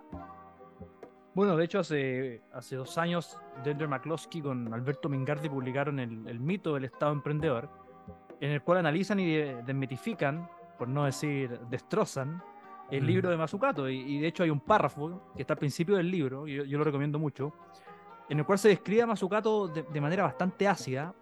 Bueno, 1.34 1.56
de 1.56 1.64
hecho, 1.64 1.80
hace, 1.80 2.42
hace 2.52 2.76
dos 2.76 2.96
años, 2.96 3.36
Dender 3.64 3.88
McCloskey 3.88 4.40
con 4.40 4.72
Alberto 4.72 5.08
Mingardi 5.08 5.48
publicaron 5.48 5.98
el, 5.98 6.28
el, 6.28 6.38
mito 6.38 6.74
del 6.74 6.84
Estado 6.84 7.12
emprendedor, 7.12 7.68
en 8.40 8.52
el 8.52 8.62
cual 8.62 8.78
analizan 8.78 9.18
y 9.18 9.34
desmitifican, 9.36 10.48
por 10.78 10.86
no 10.86 11.04
decir 11.04 11.58
destrozan, 11.70 12.40
el 12.88 13.02
mm. 13.02 13.06
libro 13.06 13.30
de 13.30 13.36
Mazzucato. 13.36 13.88
Y, 13.88 13.98
y, 13.98 14.20
de 14.20 14.28
hecho 14.28 14.44
hay 14.44 14.50
un 14.50 14.60
párrafo 14.60 15.32
que 15.34 15.42
está 15.42 15.54
al 15.54 15.58
principio 15.58 15.96
del 15.96 16.08
libro, 16.08 16.46
y 16.46 16.54
yo, 16.54 16.64
yo 16.64 16.78
lo 16.78 16.84
recomiendo 16.84 17.18
mucho, 17.18 17.52
en 18.28 18.38
el 18.38 18.46
cual 18.46 18.60
se 18.60 18.68
describe 18.68 19.02
a 19.02 19.06
Mazzucato 19.06 19.66
de, 19.66 19.82
de 19.82 20.00
manera 20.00 20.22
bastante 20.22 20.68
ácida, 20.68 21.12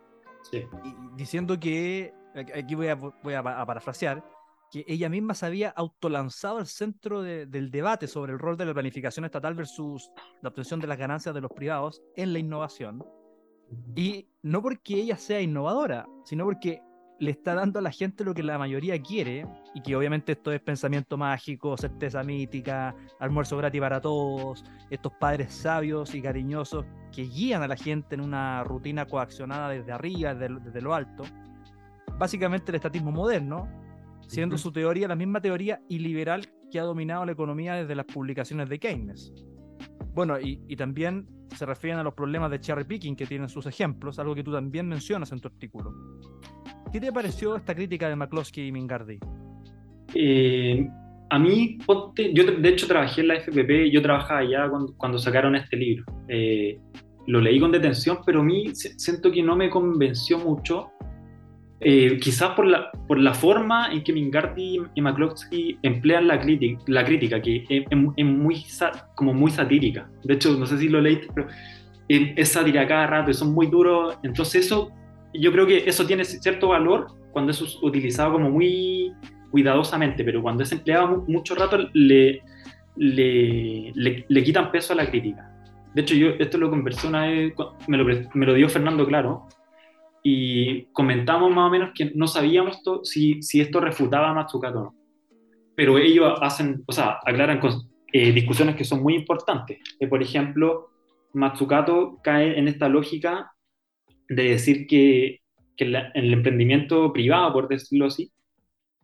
sí. 0.42 0.66
y, 0.84 0.94
diciendo 1.16 1.58
que, 1.58 2.12
aquí 2.54 2.74
voy 2.74 2.88
a, 2.88 2.96
voy 2.96 3.32
a, 3.32 3.38
a 3.38 3.64
parafrasear, 3.64 4.22
que 4.72 4.84
ella 4.88 5.10
misma 5.10 5.34
se 5.34 5.44
había 5.44 5.68
autolanzado 5.68 6.56
al 6.56 6.66
centro 6.66 7.20
de, 7.20 7.44
del 7.44 7.70
debate 7.70 8.08
sobre 8.08 8.32
el 8.32 8.38
rol 8.38 8.56
de 8.56 8.64
la 8.64 8.72
planificación 8.72 9.26
estatal 9.26 9.54
versus 9.54 10.10
la 10.40 10.48
obtención 10.48 10.80
de 10.80 10.86
las 10.86 10.96
ganancias 10.96 11.34
de 11.34 11.42
los 11.42 11.52
privados 11.52 12.02
en 12.16 12.32
la 12.32 12.38
innovación. 12.38 13.04
Y 13.94 14.28
no 14.42 14.62
porque 14.62 14.94
ella 14.94 15.18
sea 15.18 15.42
innovadora, 15.42 16.06
sino 16.24 16.44
porque 16.44 16.80
le 17.18 17.30
está 17.30 17.54
dando 17.54 17.78
a 17.78 17.82
la 17.82 17.92
gente 17.92 18.24
lo 18.24 18.32
que 18.32 18.42
la 18.42 18.58
mayoría 18.58 19.00
quiere, 19.00 19.46
y 19.74 19.82
que 19.82 19.94
obviamente 19.94 20.32
esto 20.32 20.50
es 20.50 20.60
pensamiento 20.60 21.18
mágico, 21.18 21.76
certeza 21.76 22.22
mítica, 22.22 22.96
almuerzo 23.20 23.58
gratis 23.58 23.80
para 23.80 24.00
todos, 24.00 24.64
estos 24.90 25.12
padres 25.20 25.52
sabios 25.52 26.14
y 26.14 26.22
cariñosos 26.22 26.86
que 27.12 27.22
guían 27.22 27.62
a 27.62 27.68
la 27.68 27.76
gente 27.76 28.14
en 28.14 28.22
una 28.22 28.64
rutina 28.64 29.04
coaccionada 29.04 29.68
desde 29.68 29.92
arriba, 29.92 30.34
desde, 30.34 30.58
desde 30.60 30.80
lo 30.80 30.94
alto. 30.94 31.24
Básicamente 32.18 32.72
el 32.72 32.76
estatismo 32.76 33.12
moderno, 33.12 33.68
siendo 34.26 34.58
su 34.58 34.72
teoría 34.72 35.08
la 35.08 35.16
misma 35.16 35.40
teoría 35.40 35.80
iliberal 35.88 36.48
que 36.70 36.78
ha 36.78 36.84
dominado 36.84 37.24
la 37.24 37.32
economía 37.32 37.74
desde 37.74 37.94
las 37.94 38.06
publicaciones 38.06 38.68
de 38.68 38.78
Keynes. 38.78 39.32
Bueno, 40.14 40.38
y, 40.40 40.60
y, 40.68 40.76
también 40.76 41.26
se 41.56 41.64
refieren 41.64 41.98
a 41.98 42.02
los 42.02 42.14
problemas 42.14 42.50
de 42.50 42.60
cherry 42.60 42.84
picking 42.84 43.16
que 43.16 43.26
tienen 43.26 43.48
sus 43.48 43.66
ejemplos, 43.66 44.18
algo 44.18 44.34
que 44.34 44.44
tú 44.44 44.52
también 44.52 44.88
mencionas 44.88 45.32
en 45.32 45.40
tu 45.40 45.48
artículo. 45.48 45.92
¿Qué 46.92 47.00
te 47.00 47.10
pareció 47.12 47.56
esta 47.56 47.74
crítica 47.74 48.08
de 48.08 48.16
McCloskey 48.16 48.68
y 48.68 48.72
Mingardi? 48.72 49.18
Eh, 50.14 50.86
a 51.30 51.38
mí, 51.38 51.78
yo 52.34 52.44
de 52.44 52.68
hecho 52.68 52.86
trabajé 52.86 53.22
en 53.22 53.28
la 53.28 53.36
FPP, 53.36 53.90
yo 53.90 54.02
trabajaba 54.02 54.40
allá 54.40 54.68
cuando, 54.68 54.94
cuando 54.98 55.18
sacaron 55.18 55.56
este 55.56 55.76
libro. 55.76 56.04
Eh, 56.28 56.78
lo 57.26 57.40
leí 57.40 57.58
con 57.58 57.72
detención, 57.72 58.18
pero 58.26 58.40
a 58.40 58.44
mí 58.44 58.74
siento 58.74 59.32
que 59.32 59.42
no 59.42 59.56
me 59.56 59.70
convenció 59.70 60.38
mucho 60.38 60.90
eh, 61.84 62.18
quizás 62.20 62.50
por 62.50 62.66
la, 62.66 62.90
por 63.08 63.18
la 63.18 63.34
forma 63.34 63.92
en 63.92 64.04
que 64.04 64.12
Mingardi 64.12 64.80
y 64.94 65.00
McCloskey 65.00 65.78
emplean 65.82 66.28
la, 66.28 66.40
crítica, 66.40 66.82
la 66.86 67.04
crítica 67.04 67.42
que 67.42 67.64
es, 67.68 67.84
es, 67.90 68.26
muy, 68.26 68.64
como 69.14 69.34
muy 69.34 69.50
satírica. 69.50 70.08
De 70.22 70.34
hecho, 70.34 70.56
no 70.56 70.66
sé 70.66 70.78
si 70.78 70.88
lo 70.88 71.00
leíste, 71.00 71.28
pero 71.34 71.48
es 72.08 72.48
sátira 72.48 72.86
cada 72.86 73.06
rato 73.06 73.30
y 73.30 73.34
son 73.34 73.52
muy 73.52 73.66
duros. 73.66 74.16
Entonces 74.22 74.66
eso, 74.66 74.92
yo 75.34 75.50
creo 75.50 75.66
que 75.66 75.84
eso 75.86 76.06
tiene 76.06 76.24
cierto 76.24 76.68
valor 76.68 77.08
cuando 77.32 77.50
es 77.50 77.60
utilizado 77.82 78.32
como 78.32 78.50
muy 78.50 79.12
cuidadosamente, 79.50 80.24
pero 80.24 80.40
cuando 80.40 80.62
es 80.62 80.72
empleado 80.72 81.24
mucho 81.26 81.54
rato 81.54 81.78
le, 81.92 82.42
le, 82.96 83.92
le, 83.94 84.24
le 84.28 84.44
quitan 84.44 84.70
peso 84.70 84.92
a 84.92 84.96
la 84.96 85.06
crítica. 85.06 85.48
De 85.94 86.02
hecho, 86.02 86.14
yo 86.14 86.28
esto 86.38 86.58
lo 86.58 86.70
conversé 86.70 87.06
una 87.06 87.26
vez, 87.26 87.52
me 87.86 87.98
lo, 87.98 88.04
me 88.34 88.46
lo 88.46 88.54
dio 88.54 88.68
Fernando 88.68 89.06
Claro, 89.06 89.46
y 90.22 90.84
comentamos 90.92 91.50
más 91.50 91.66
o 91.66 91.70
menos 91.70 91.90
que 91.94 92.12
no 92.14 92.28
sabíamos 92.28 92.80
si, 93.02 93.42
si 93.42 93.60
esto 93.60 93.80
refutaba 93.80 94.30
a 94.30 94.34
Matsukato 94.34 94.78
o 94.78 94.82
no. 94.84 94.94
Pero 95.74 95.98
ellos 95.98 96.38
hacen, 96.40 96.84
o 96.86 96.92
sea, 96.92 97.18
aclaran 97.24 97.60
eh, 98.12 98.32
discusiones 98.32 98.76
que 98.76 98.84
son 98.84 99.02
muy 99.02 99.14
importantes. 99.14 99.78
Que, 99.98 100.06
por 100.06 100.22
ejemplo, 100.22 100.90
Matsukato 101.32 102.20
cae 102.22 102.58
en 102.58 102.68
esta 102.68 102.88
lógica 102.88 103.52
de 104.28 104.50
decir 104.50 104.86
que, 104.86 105.40
que 105.76 105.86
la, 105.86 106.12
el 106.14 106.32
emprendimiento 106.32 107.12
privado, 107.12 107.52
por 107.52 107.68
decirlo 107.68 108.06
así, 108.06 108.30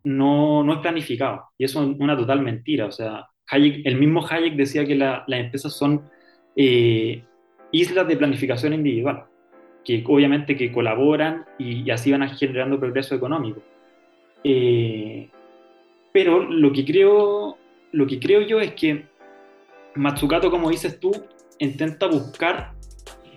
no, 0.03 0.63
no 0.63 0.73
es 0.73 0.79
planificado. 0.79 1.49
Y 1.57 1.65
eso 1.65 1.83
es 1.83 1.99
una 1.99 2.15
total 2.15 2.41
mentira. 2.41 2.85
O 2.85 2.91
sea, 2.91 3.27
Hayek, 3.47 3.85
el 3.85 3.97
mismo 3.97 4.25
Hayek 4.25 4.55
decía 4.55 4.85
que 4.85 4.95
la, 4.95 5.25
las 5.27 5.39
empresas 5.41 5.75
son 5.75 6.09
eh, 6.55 7.25
islas 7.71 8.07
de 8.07 8.15
planificación 8.15 8.73
individual 8.73 9.25
que 9.89 10.03
obviamente 10.07 10.55
que 10.55 10.71
colaboran 10.71 11.45
y, 11.57 11.89
así 11.89 12.11
van 12.11 12.29
generando 12.29 12.79
progreso 12.79 13.15
económico. 13.15 13.59
Eh, 14.43 15.27
pero 16.11 16.43
lo 16.43 16.71
que, 16.71 16.85
creo, 16.85 17.57
lo 17.91 18.05
que 18.05 18.19
creo 18.19 18.41
yo 18.41 18.59
es 18.59 18.73
que 18.73 19.05
Matsukato, 19.95 20.51
como 20.51 20.69
dices 20.69 20.99
tú, 20.99 21.11
intenta 21.57 22.05
buscar 22.05 22.73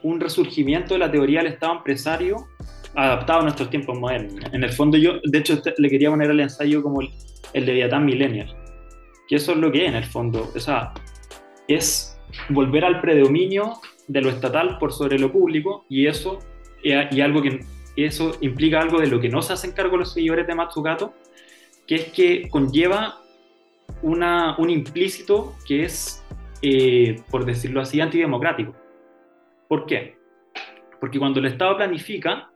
un 0.02 0.20
resurgimiento 0.20 0.92
de 0.92 1.00
la 1.00 1.10
teoría 1.10 1.42
del 1.42 1.54
Estado 1.54 1.76
empresario 1.76 2.36
adaptado 2.94 3.40
a 3.40 3.42
nuestros 3.44 3.70
tiempos 3.70 3.98
modernos. 3.98 4.34
En 4.52 4.62
el 4.62 4.72
fondo 4.72 4.98
yo, 4.98 5.20
de 5.24 5.38
hecho, 5.38 5.58
le 5.78 5.88
quería 5.88 6.10
poner 6.10 6.30
el 6.30 6.40
ensayo 6.40 6.82
como 6.82 7.00
el, 7.00 7.08
el 7.54 7.64
Leviatán 7.64 8.04
Millennial, 8.04 8.54
que 9.26 9.36
eso 9.36 9.52
es 9.52 9.58
lo 9.58 9.72
que 9.72 9.84
es 9.84 9.88
en 9.88 9.94
el 9.94 10.04
fondo, 10.04 10.50
o 10.54 10.60
sea, 10.60 10.92
es 11.66 12.18
volver 12.50 12.84
al 12.84 13.00
predominio 13.00 13.80
de 14.08 14.20
lo 14.20 14.30
estatal 14.30 14.78
por 14.78 14.92
sobre 14.92 15.18
lo 15.18 15.32
público 15.32 15.84
y 15.88 16.06
eso, 16.06 16.38
y 16.82 17.20
algo 17.20 17.42
que, 17.42 17.60
eso 17.96 18.36
implica 18.40 18.80
algo 18.80 19.00
de 19.00 19.06
lo 19.06 19.20
que 19.20 19.28
no 19.28 19.42
se 19.42 19.52
hacen 19.52 19.72
cargo 19.72 19.96
los 19.96 20.12
seguidores 20.12 20.46
de 20.46 20.54
Matsukato, 20.54 21.14
que 21.86 21.96
es 21.96 22.04
que 22.12 22.48
conlleva 22.48 23.18
una, 24.02 24.56
un 24.58 24.70
implícito 24.70 25.54
que 25.66 25.84
es, 25.84 26.24
eh, 26.62 27.22
por 27.30 27.44
decirlo 27.44 27.80
así, 27.80 28.00
antidemocrático. 28.00 28.74
¿Por 29.68 29.86
qué? 29.86 30.16
Porque 31.00 31.18
cuando 31.18 31.40
el 31.40 31.46
Estado 31.46 31.76
planifica, 31.76 32.50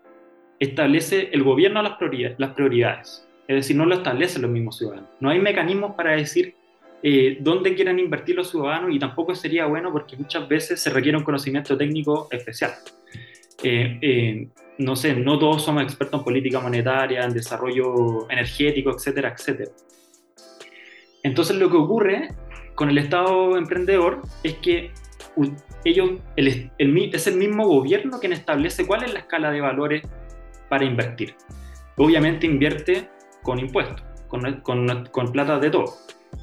establece 0.59 1.31
el 1.33 1.43
gobierno 1.43 1.83
las 1.83 1.97
prioridades, 1.97 2.39
las 2.39 2.55
prioridades. 2.55 3.29
Es 3.49 3.57
decir, 3.57 3.77
no 3.77 3.87
lo 3.87 3.97
establecen 3.97 4.43
los 4.43 4.51
mismos 4.51 4.79
ciudadanos. 4.79 5.11
No 5.21 5.31
hay 5.31 5.39
mecanismos 5.39 5.95
para 5.95 6.17
decir 6.17 6.55
eh, 7.03 7.39
dónde 7.41 7.75
quieren 7.75 7.99
invertir 7.99 8.37
los 8.37 8.51
ciudadanos 8.51 8.95
y 8.95 8.99
tampoco 8.99 9.35
sería 9.35 9.67
bueno 9.67 9.93
porque 9.93 10.17
muchas 10.17 10.49
veces 10.49 10.81
se 10.81 10.91
requiere 10.91 11.19
un 11.19 11.25
conocimiento 11.25 11.77
técnico 11.77 12.29
especial. 12.31 12.73
Eh, 13.63 13.99
eh, 14.03 14.49
no 14.79 14.97
sé, 14.97 15.15
no 15.15 15.39
todos 15.39 15.65
somos 15.65 15.83
expertos 15.83 16.21
en 16.21 16.25
política 16.25 16.61
monetaria, 16.61 17.25
en 17.25 17.33
desarrollo 17.33 18.31
energético, 18.31 18.91
etcétera, 18.91 19.35
etcétera. 19.37 19.71
Entonces 21.23 21.57
lo 21.57 21.71
que 21.71 21.77
ocurre 21.77 22.29
con 22.75 22.91
el 22.91 22.99
Estado 22.99 23.57
emprendedor 23.57 24.23
es 24.43 24.55
que 24.55 24.93
ellos, 25.85 26.11
el, 26.37 26.71
es 26.79 27.27
el 27.27 27.37
mismo 27.37 27.67
gobierno 27.67 28.19
quien 28.19 28.33
establece 28.33 28.87
cuál 28.87 29.05
es 29.05 29.13
la 29.13 29.21
escala 29.21 29.51
de 29.51 29.61
valores 29.61 30.03
para 30.69 30.85
invertir. 30.85 31.35
Obviamente 31.97 32.47
invierte 32.47 33.09
con 33.43 33.59
impuestos, 33.59 34.03
con, 34.29 34.61
con, 34.61 35.07
con 35.07 35.33
plata 35.33 35.59
de 35.59 35.71
todo. 35.71 35.95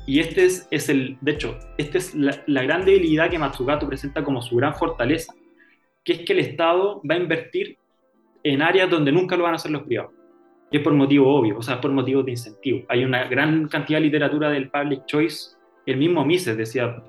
Y 0.06 0.20
este 0.20 0.46
es, 0.46 0.68
es, 0.70 0.90
el, 0.90 1.18
de 1.22 1.32
hecho, 1.32 1.58
esta 1.78 1.98
es 1.98 2.14
la, 2.14 2.64
gran 2.64 2.84
debilidad 2.86 3.30
que 3.30 3.40
Matsugato 3.40 3.88
presenta 3.88 4.24
como 4.24 4.42
su 4.42 4.56
gran 4.56 4.76
fortaleza, 4.76 5.34
que 6.04 6.14
es 6.14 6.20
que 6.20 6.34
el 6.34 6.40
Estado 6.40 7.02
va 7.10 7.16
a 7.16 7.20
invertir 7.20 7.78
en 8.44 8.62
áreas 8.62 8.90
donde 8.90 9.12
nunca 9.12 9.38
lo 9.38 9.44
van 9.44 9.54
a 9.54 9.56
hacer 9.56 9.72
los 9.72 9.84
privados. 9.84 10.12
Y 10.72 10.78
es 10.78 10.84
por 10.84 10.94
motivo 10.94 11.34
obvio, 11.34 11.58
o 11.58 11.62
sea, 11.62 11.80
por 11.80 11.92
motivos 11.92 12.26
de 12.26 12.32
incentivo. 12.32 12.84
Hay 12.90 13.06
una 13.06 13.26
gran 13.26 13.68
cantidad 13.68 14.00
de 14.00 14.06
literatura 14.06 14.50
del 14.50 14.70
public 14.70 15.06
choice. 15.06 15.56
El 15.86 15.98
mismo 15.98 16.26
Mises 16.26 16.58
decía, 16.58 17.04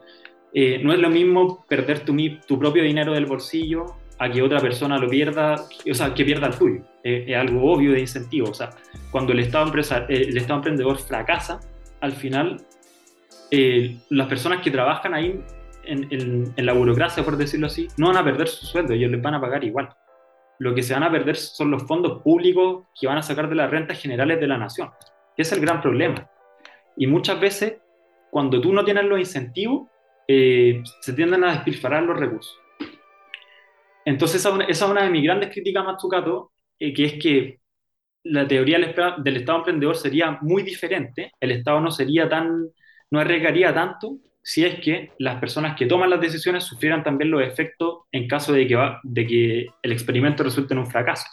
eh, 0.53 0.81
no 0.83 0.93
es 0.93 0.99
lo 1.01 1.11
mismo 1.11 1.65
perder 1.67 2.01
tu, 2.01 2.15
tu, 2.47 2.59
propio 2.59 2.85
dinero 2.85 3.13
del 3.13 3.27
bolsillo 3.27 3.97
a 4.19 4.31
que 4.31 4.43
otra 4.43 4.61
persona 4.61 4.99
lo 4.99 5.09
pierda, 5.09 5.57
o 5.91 5.95
sea, 5.95 6.15
que 6.15 6.25
pierda 6.25 6.47
el 6.47 6.55
tuyo. 6.55 6.83
Eh, 7.03 7.25
es 7.27 7.37
algo 7.37 7.73
obvio 7.73 7.93
de 7.93 8.01
incentivo. 8.01 8.51
O 8.51 8.55
sea, 8.55 8.71
cuando 9.11 9.33
el 9.33 9.41
Estado, 9.41 9.67
empresa, 9.67 10.07
eh, 10.09 10.27
el 10.29 10.37
Estado 10.37 10.59
emprendedor 10.59 10.99
fracasa, 10.99 11.59
al 12.01 12.13
final 12.13 12.59
las 13.51 14.27
personas 14.29 14.63
que 14.63 14.71
trabajan 14.71 15.15
ahí 15.15 15.41
en, 15.85 16.05
en, 16.11 16.55
en, 16.57 16.67
la 16.67 16.73
burocracia, 16.73 17.25
por 17.25 17.37
decirlo 17.37 17.67
así, 17.67 17.89
no 17.97 18.09
van 18.09 18.17
a 18.17 18.25
perder 18.25 18.49
su 18.49 18.67
sueldo, 18.67 18.95
ellos 18.95 19.11
les 19.11 19.23
van 19.23 19.35
a 19.35 19.41
pagar 19.41 19.63
igual 19.65 19.89
lo 20.59 20.75
que 20.75 20.83
se 20.83 20.95
van 20.95 21.03
a 21.03 21.11
perder 21.11 21.37
son 21.37 21.71
los 21.71 21.83
fondos 21.85 22.23
públicos 22.23 22.87
que 22.99 23.07
van 23.07 23.19
a 23.19 23.23
sacar 23.23 23.49
de 23.49 23.55
las 23.55 23.71
rentas 23.71 24.01
generales 24.01 24.41
de 24.41 24.47
la 24.47 24.59
nación. 24.59 24.91
Ese 25.37 25.53
es 25.53 25.53
el 25.53 25.61
gran 25.61 25.81
problema. 25.81 26.31
Y 26.97 27.07
muchas 27.07 27.41
veces, 27.41 27.79
cuando 28.31 28.61
tú 28.61 28.73
no 28.73 28.85
tienes 28.85 29.05
los 29.05 29.19
incentivos, 29.19 29.89
eh, 30.29 30.83
se 31.01 31.13
tienden 31.13 31.45
a 31.45 31.53
despilfarrar 31.53 32.03
los 32.05 32.19
recursos. 32.19 32.57
Entonces, 34.05 34.45
esa, 34.45 34.57
es 34.69 34.81
una 34.83 35.03
de 35.03 35.11
mis 35.11 35.25
grandes 35.25 35.51
críticas 35.51 35.83
a 35.83 35.87
Matsukato, 35.87 36.53
eh, 36.79 36.93
que 36.93 37.05
es 37.05 37.13
que 37.15 37.59
la 38.23 38.47
teoría 38.47 38.79
del 38.79 39.37
Estado 39.37 39.59
emprendedor 39.59 39.97
sería 39.97 40.39
muy 40.41 40.63
diferente, 40.63 41.33
el 41.41 41.51
Estado 41.51 41.81
no 41.81 41.91
sería 41.91 42.29
tan, 42.29 42.69
no 43.11 43.21
arriesgaría 43.21 43.73
tanto 43.75 44.19
si 44.43 44.65
es 44.65 44.79
que 44.81 45.13
las 45.19 45.41
personas 45.41 45.75
que 45.75 45.87
toman 45.87 46.11
las 46.11 46.21
decisiones 46.21 46.65
sufrieran 46.65 47.03
también 47.03 47.31
los 47.31 47.43
efectos 47.43 48.01
en 48.13 48.29
caso 48.29 48.53
de 48.53 48.69
que, 48.69 48.77
va, 48.77 49.01
de 49.03 49.27
que 49.27 49.67
el 49.83 49.93
experimento 49.93 50.43
resulte 50.43 50.75
en 50.75 50.81
un 50.81 50.87
fracaso. 50.87 51.27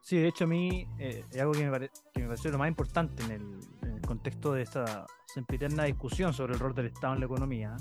Sí, 0.00 0.16
de 0.16 0.28
hecho 0.28 0.44
a 0.44 0.46
mí 0.46 0.88
eh, 0.98 1.22
es 1.30 1.40
algo 1.40 1.52
que 1.52 1.68
me, 1.68 1.70
me, 1.70 2.26
pareció 2.26 2.50
lo 2.50 2.58
más 2.58 2.68
importante 2.68 3.22
en 3.24 3.30
el, 3.32 4.00
contexto 4.06 4.52
de 4.52 4.62
esta 4.62 5.04
sempiterna 5.26 5.82
discusión 5.82 6.32
sobre 6.32 6.54
el 6.54 6.60
rol 6.60 6.72
del 6.72 6.86
Estado 6.86 7.14
en 7.14 7.20
la 7.20 7.26
economía, 7.26 7.76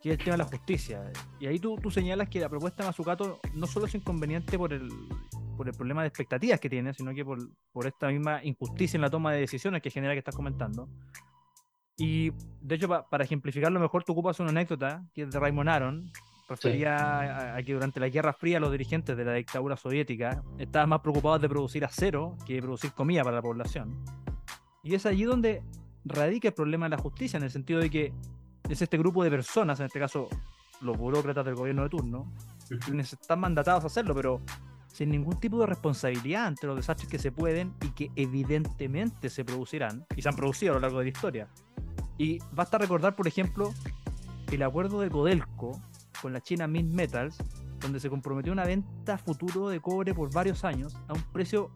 que 0.00 0.10
es 0.10 0.18
el 0.18 0.24
tema 0.24 0.36
de 0.36 0.44
la 0.44 0.48
justicia. 0.48 1.12
Y 1.40 1.48
ahí 1.48 1.58
tú, 1.58 1.76
tú 1.76 1.90
señalas 1.90 2.28
que 2.28 2.38
la 2.38 2.48
propuesta 2.48 2.84
de 2.84 2.88
Mazzucato 2.88 3.40
no 3.52 3.66
solo 3.66 3.86
es 3.86 3.94
inconveniente 3.96 4.56
por 4.56 4.72
el, 4.72 4.88
por 5.56 5.66
el 5.66 5.74
problema 5.74 6.02
de 6.02 6.08
expectativas 6.08 6.60
que 6.60 6.70
tiene, 6.70 6.94
sino 6.94 7.12
que 7.12 7.24
por, 7.24 7.38
por 7.72 7.88
esta 7.88 8.06
misma 8.08 8.44
injusticia 8.44 8.96
en 8.96 9.02
la 9.02 9.10
toma 9.10 9.32
de 9.32 9.40
decisiones 9.40 9.82
que 9.82 9.90
genera 9.90 10.14
que 10.14 10.20
estás 10.20 10.36
comentando, 10.36 10.88
y 11.96 12.32
de 12.60 12.74
hecho, 12.74 12.88
para 12.88 13.24
ejemplificarlo 13.24 13.78
mejor, 13.78 14.04
tú 14.04 14.12
ocupas 14.12 14.40
una 14.40 14.50
anécdota 14.50 15.04
que 15.14 15.22
es 15.22 15.30
de 15.30 15.38
Raymond 15.38 15.68
Aron. 15.68 16.10
Refería 16.48 17.56
a, 17.56 17.62
que 17.62 17.72
durante 17.72 18.00
la 18.00 18.08
Guerra 18.08 18.34
Fría 18.34 18.60
los 18.60 18.70
dirigentes 18.70 19.16
de 19.16 19.24
la 19.24 19.32
dictadura 19.32 19.76
soviética 19.76 20.42
estaban 20.58 20.90
más 20.90 21.00
preocupados 21.00 21.40
de 21.40 21.48
producir 21.48 21.84
acero 21.84 22.36
que 22.44 22.54
de 22.54 22.62
producir 22.62 22.92
comida 22.92 23.22
para 23.22 23.36
la 23.36 23.42
población. 23.42 24.04
Y 24.82 24.94
es 24.94 25.06
allí 25.06 25.24
donde 25.24 25.62
radica 26.04 26.48
el 26.48 26.54
problema 26.54 26.86
de 26.86 26.90
la 26.90 26.98
justicia, 26.98 27.38
en 27.38 27.44
el 27.44 27.50
sentido 27.50 27.80
de 27.80 27.88
que 27.88 28.12
es 28.68 28.82
este 28.82 28.98
grupo 28.98 29.24
de 29.24 29.30
personas, 29.30 29.80
en 29.80 29.86
este 29.86 29.98
caso 29.98 30.28
los 30.82 30.98
burócratas 30.98 31.46
del 31.46 31.54
gobierno 31.54 31.84
de 31.84 31.88
turno, 31.88 32.30
quienes 32.84 33.14
están 33.14 33.40
mandatados 33.40 33.84
a 33.84 33.86
hacerlo, 33.86 34.14
pero 34.14 34.42
sin 34.94 35.10
ningún 35.10 35.40
tipo 35.40 35.58
de 35.58 35.66
responsabilidad 35.66 36.46
ante 36.46 36.66
los 36.66 36.76
desastres 36.76 37.08
que 37.08 37.18
se 37.18 37.32
pueden 37.32 37.74
y 37.82 37.88
que 37.90 38.10
evidentemente 38.16 39.30
se 39.30 39.44
producirán 39.44 40.06
y 40.14 40.22
se 40.22 40.28
han 40.28 40.36
producido 40.36 40.72
a 40.72 40.74
lo 40.74 40.80
largo 40.80 40.98
de 40.98 41.04
la 41.04 41.10
historia. 41.10 41.48
Y 42.18 42.38
basta 42.52 42.78
recordar, 42.78 43.16
por 43.16 43.26
ejemplo, 43.26 43.72
el 44.50 44.62
acuerdo 44.62 45.00
de 45.00 45.10
Codelco 45.10 45.80
con 46.22 46.32
la 46.32 46.40
China 46.40 46.66
Mint 46.66 46.92
Metals, 46.92 47.38
donde 47.80 48.00
se 48.00 48.08
comprometió 48.08 48.52
una 48.52 48.64
venta 48.64 49.18
futuro 49.18 49.68
de 49.68 49.80
cobre 49.80 50.14
por 50.14 50.32
varios 50.32 50.64
años 50.64 50.96
a 51.08 51.12
un 51.12 51.22
precio 51.32 51.70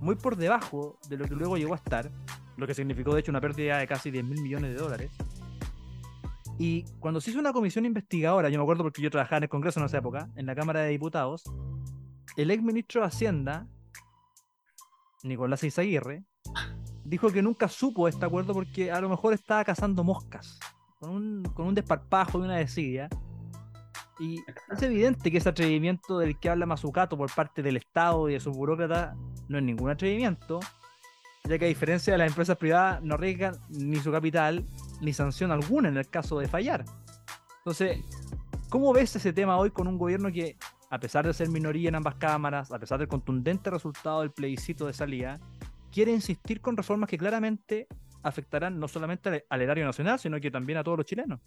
muy 0.00 0.16
por 0.16 0.36
debajo 0.36 0.98
de 1.08 1.16
lo 1.16 1.26
que 1.26 1.34
luego 1.34 1.56
llegó 1.56 1.72
a 1.72 1.76
estar, 1.76 2.10
lo 2.56 2.66
que 2.66 2.74
significó 2.74 3.14
de 3.14 3.20
hecho 3.20 3.32
una 3.32 3.40
pérdida 3.40 3.78
de 3.78 3.86
casi 3.86 4.10
10 4.10 4.24
mil 4.24 4.42
millones 4.42 4.74
de 4.74 4.76
dólares. 4.76 5.10
Y 6.58 6.84
cuando 7.00 7.20
se 7.20 7.30
hizo 7.30 7.40
una 7.40 7.52
comisión 7.52 7.84
investigadora, 7.84 8.48
yo 8.48 8.58
me 8.58 8.62
acuerdo 8.62 8.82
porque 8.82 9.02
yo 9.02 9.10
trabajaba 9.10 9.38
en 9.38 9.42
el 9.44 9.48
Congreso 9.48 9.80
en 9.80 9.86
esa 9.86 9.98
época, 9.98 10.28
en 10.36 10.46
la 10.46 10.54
Cámara 10.54 10.80
de 10.80 10.90
Diputados, 10.90 11.42
el 12.36 12.50
ex 12.50 12.62
ministro 12.62 13.00
de 13.00 13.06
Hacienda, 13.08 13.66
Nicolás 15.22 15.64
Izaguirre, 15.64 16.24
dijo 17.04 17.30
que 17.30 17.42
nunca 17.42 17.68
supo 17.68 18.08
este 18.08 18.24
acuerdo 18.24 18.54
porque 18.54 18.90
a 18.90 19.00
lo 19.00 19.08
mejor 19.08 19.34
estaba 19.34 19.64
cazando 19.64 20.02
moscas, 20.02 20.58
con 20.98 21.10
un, 21.10 21.42
con 21.54 21.66
un 21.66 21.74
desparpajo 21.74 22.38
de 22.38 22.44
una 22.46 22.56
desidia. 22.56 23.08
Y 24.18 24.40
es 24.70 24.82
evidente 24.82 25.30
que 25.30 25.38
ese 25.38 25.48
atrevimiento 25.48 26.18
del 26.18 26.38
que 26.38 26.48
habla 26.48 26.66
Mazucato 26.66 27.16
por 27.16 27.32
parte 27.34 27.62
del 27.62 27.76
Estado 27.76 28.28
y 28.30 28.34
de 28.34 28.40
sus 28.40 28.56
burócratas 28.56 29.16
no 29.48 29.58
es 29.58 29.64
ningún 29.64 29.90
atrevimiento, 29.90 30.60
ya 31.48 31.58
que 31.58 31.64
a 31.64 31.68
diferencia 31.68 32.12
de 32.12 32.18
las 32.18 32.28
empresas 32.28 32.56
privadas 32.56 33.02
no 33.02 33.14
arriesgan 33.14 33.56
ni 33.68 33.96
su 33.96 34.12
capital 34.12 34.64
ni 35.00 35.12
sanción 35.12 35.50
alguna 35.50 35.88
en 35.88 35.96
el 35.96 36.08
caso 36.08 36.38
de 36.38 36.48
fallar. 36.48 36.84
Entonces, 37.58 37.98
¿cómo 38.70 38.92
ves 38.92 39.16
ese 39.16 39.32
tema 39.32 39.56
hoy 39.56 39.70
con 39.70 39.88
un 39.88 39.98
gobierno 39.98 40.30
que, 40.30 40.56
a 40.90 40.98
pesar 40.98 41.26
de 41.26 41.34
ser 41.34 41.48
minoría 41.48 41.88
en 41.88 41.96
ambas 41.96 42.14
cámaras, 42.14 42.70
a 42.70 42.78
pesar 42.78 42.98
del 43.00 43.08
contundente 43.08 43.68
resultado 43.68 44.20
del 44.20 44.30
plebiscito 44.30 44.86
de 44.86 44.92
salida, 44.92 45.40
quiere 45.94 46.10
insistir 46.10 46.60
con 46.60 46.76
reformas 46.76 47.08
que 47.08 47.16
claramente 47.16 47.86
afectarán 48.24 48.80
no 48.80 48.88
solamente 48.88 49.44
al 49.48 49.62
erario 49.62 49.84
nacional, 49.84 50.18
sino 50.18 50.40
que 50.40 50.50
también 50.50 50.78
a 50.78 50.82
todos 50.82 50.98
los 50.98 51.06
chilenos. 51.06 51.38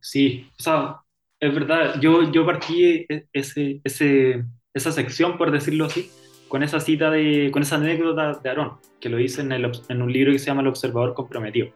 Sí, 0.00 0.50
o 0.58 0.62
sea, 0.62 0.96
es 1.38 1.54
verdad, 1.54 2.00
yo, 2.00 2.32
yo 2.32 2.44
partí 2.44 3.06
e, 3.08 3.28
ese, 3.32 3.80
ese, 3.84 4.44
esa 4.74 4.90
sección, 4.90 5.38
por 5.38 5.52
decirlo 5.52 5.84
así, 5.84 6.10
con 6.48 6.64
esa 6.64 6.80
cita 6.80 7.08
de, 7.10 7.50
con 7.52 7.62
esa 7.62 7.76
anécdota 7.76 8.40
de 8.42 8.48
Aarón, 8.48 8.78
que 9.00 9.08
lo 9.08 9.20
hice 9.20 9.42
en, 9.42 9.52
el, 9.52 9.70
en 9.88 10.02
un 10.02 10.12
libro 10.12 10.32
que 10.32 10.40
se 10.40 10.46
llama 10.46 10.62
El 10.62 10.68
Observador 10.68 11.14
Comprometido. 11.14 11.68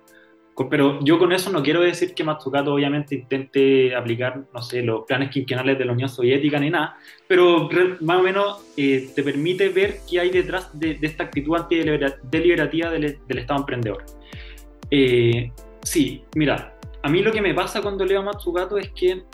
Pero 0.71 1.01
yo 1.03 1.19
con 1.19 1.33
eso 1.33 1.51
no 1.51 1.63
quiero 1.63 1.81
decir 1.81 2.15
que 2.15 2.23
Matsukato 2.23 2.73
obviamente 2.73 3.17
intente 3.17 3.95
aplicar, 3.95 4.45
no 4.53 4.63
sé, 4.63 4.83
los 4.83 5.05
planes 5.05 5.31
quinquenales 5.31 5.77
de 5.77 5.85
la 5.85 5.93
Unión 5.93 6.09
Soviética 6.09 6.61
ni 6.61 6.71
nada, 6.71 6.97
pero 7.27 7.69
más 8.01 8.21
o 8.21 8.23
menos 8.23 8.65
eh, 8.77 9.11
te 9.15 9.25
permite 9.25 9.69
ver 9.71 9.99
qué 10.09 10.21
hay 10.21 10.31
detrás 10.31 10.71
de, 10.79 10.97
esta 11.03 11.25
actitud 11.25 11.57
antideliberativa 11.57 12.91
del, 12.91 13.19
del 13.27 13.39
Estado 13.39 13.61
emprendedor. 13.61 14.05
Eh, 14.91 15.51
sí, 15.83 16.23
mira, 16.37 16.77
a 17.03 17.09
mí 17.09 17.21
lo 17.21 17.33
que 17.33 17.43
me 17.43 17.53
pasa 17.53 17.83
cuando 17.83 18.05
leo 18.05 18.21
a 18.21 18.23
Matsukato 18.23 18.79
es 18.79 18.91
que 18.91 19.25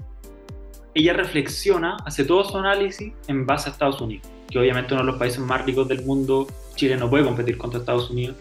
ella 0.95 1.13
reflexiona, 1.13 1.99
hace 2.07 2.25
todo 2.25 2.45
su 2.45 2.57
análisis 2.57 3.13
en 3.29 3.45
base 3.45 3.69
a 3.69 3.73
Estados 3.73 4.01
Unidos, 4.01 4.27
que 4.49 4.59
obviamente 4.59 4.95
uno 4.95 5.03
de 5.05 5.11
los 5.11 5.19
países 5.19 5.39
más 5.39 5.67
ricos 5.67 5.87
del 5.87 6.03
mundo, 6.03 6.47
Chile 6.77 6.97
no 6.97 7.11
puede 7.11 7.25
competir 7.25 7.59
contra 7.59 7.79
Estados 7.79 8.11
Unidos 8.11 8.37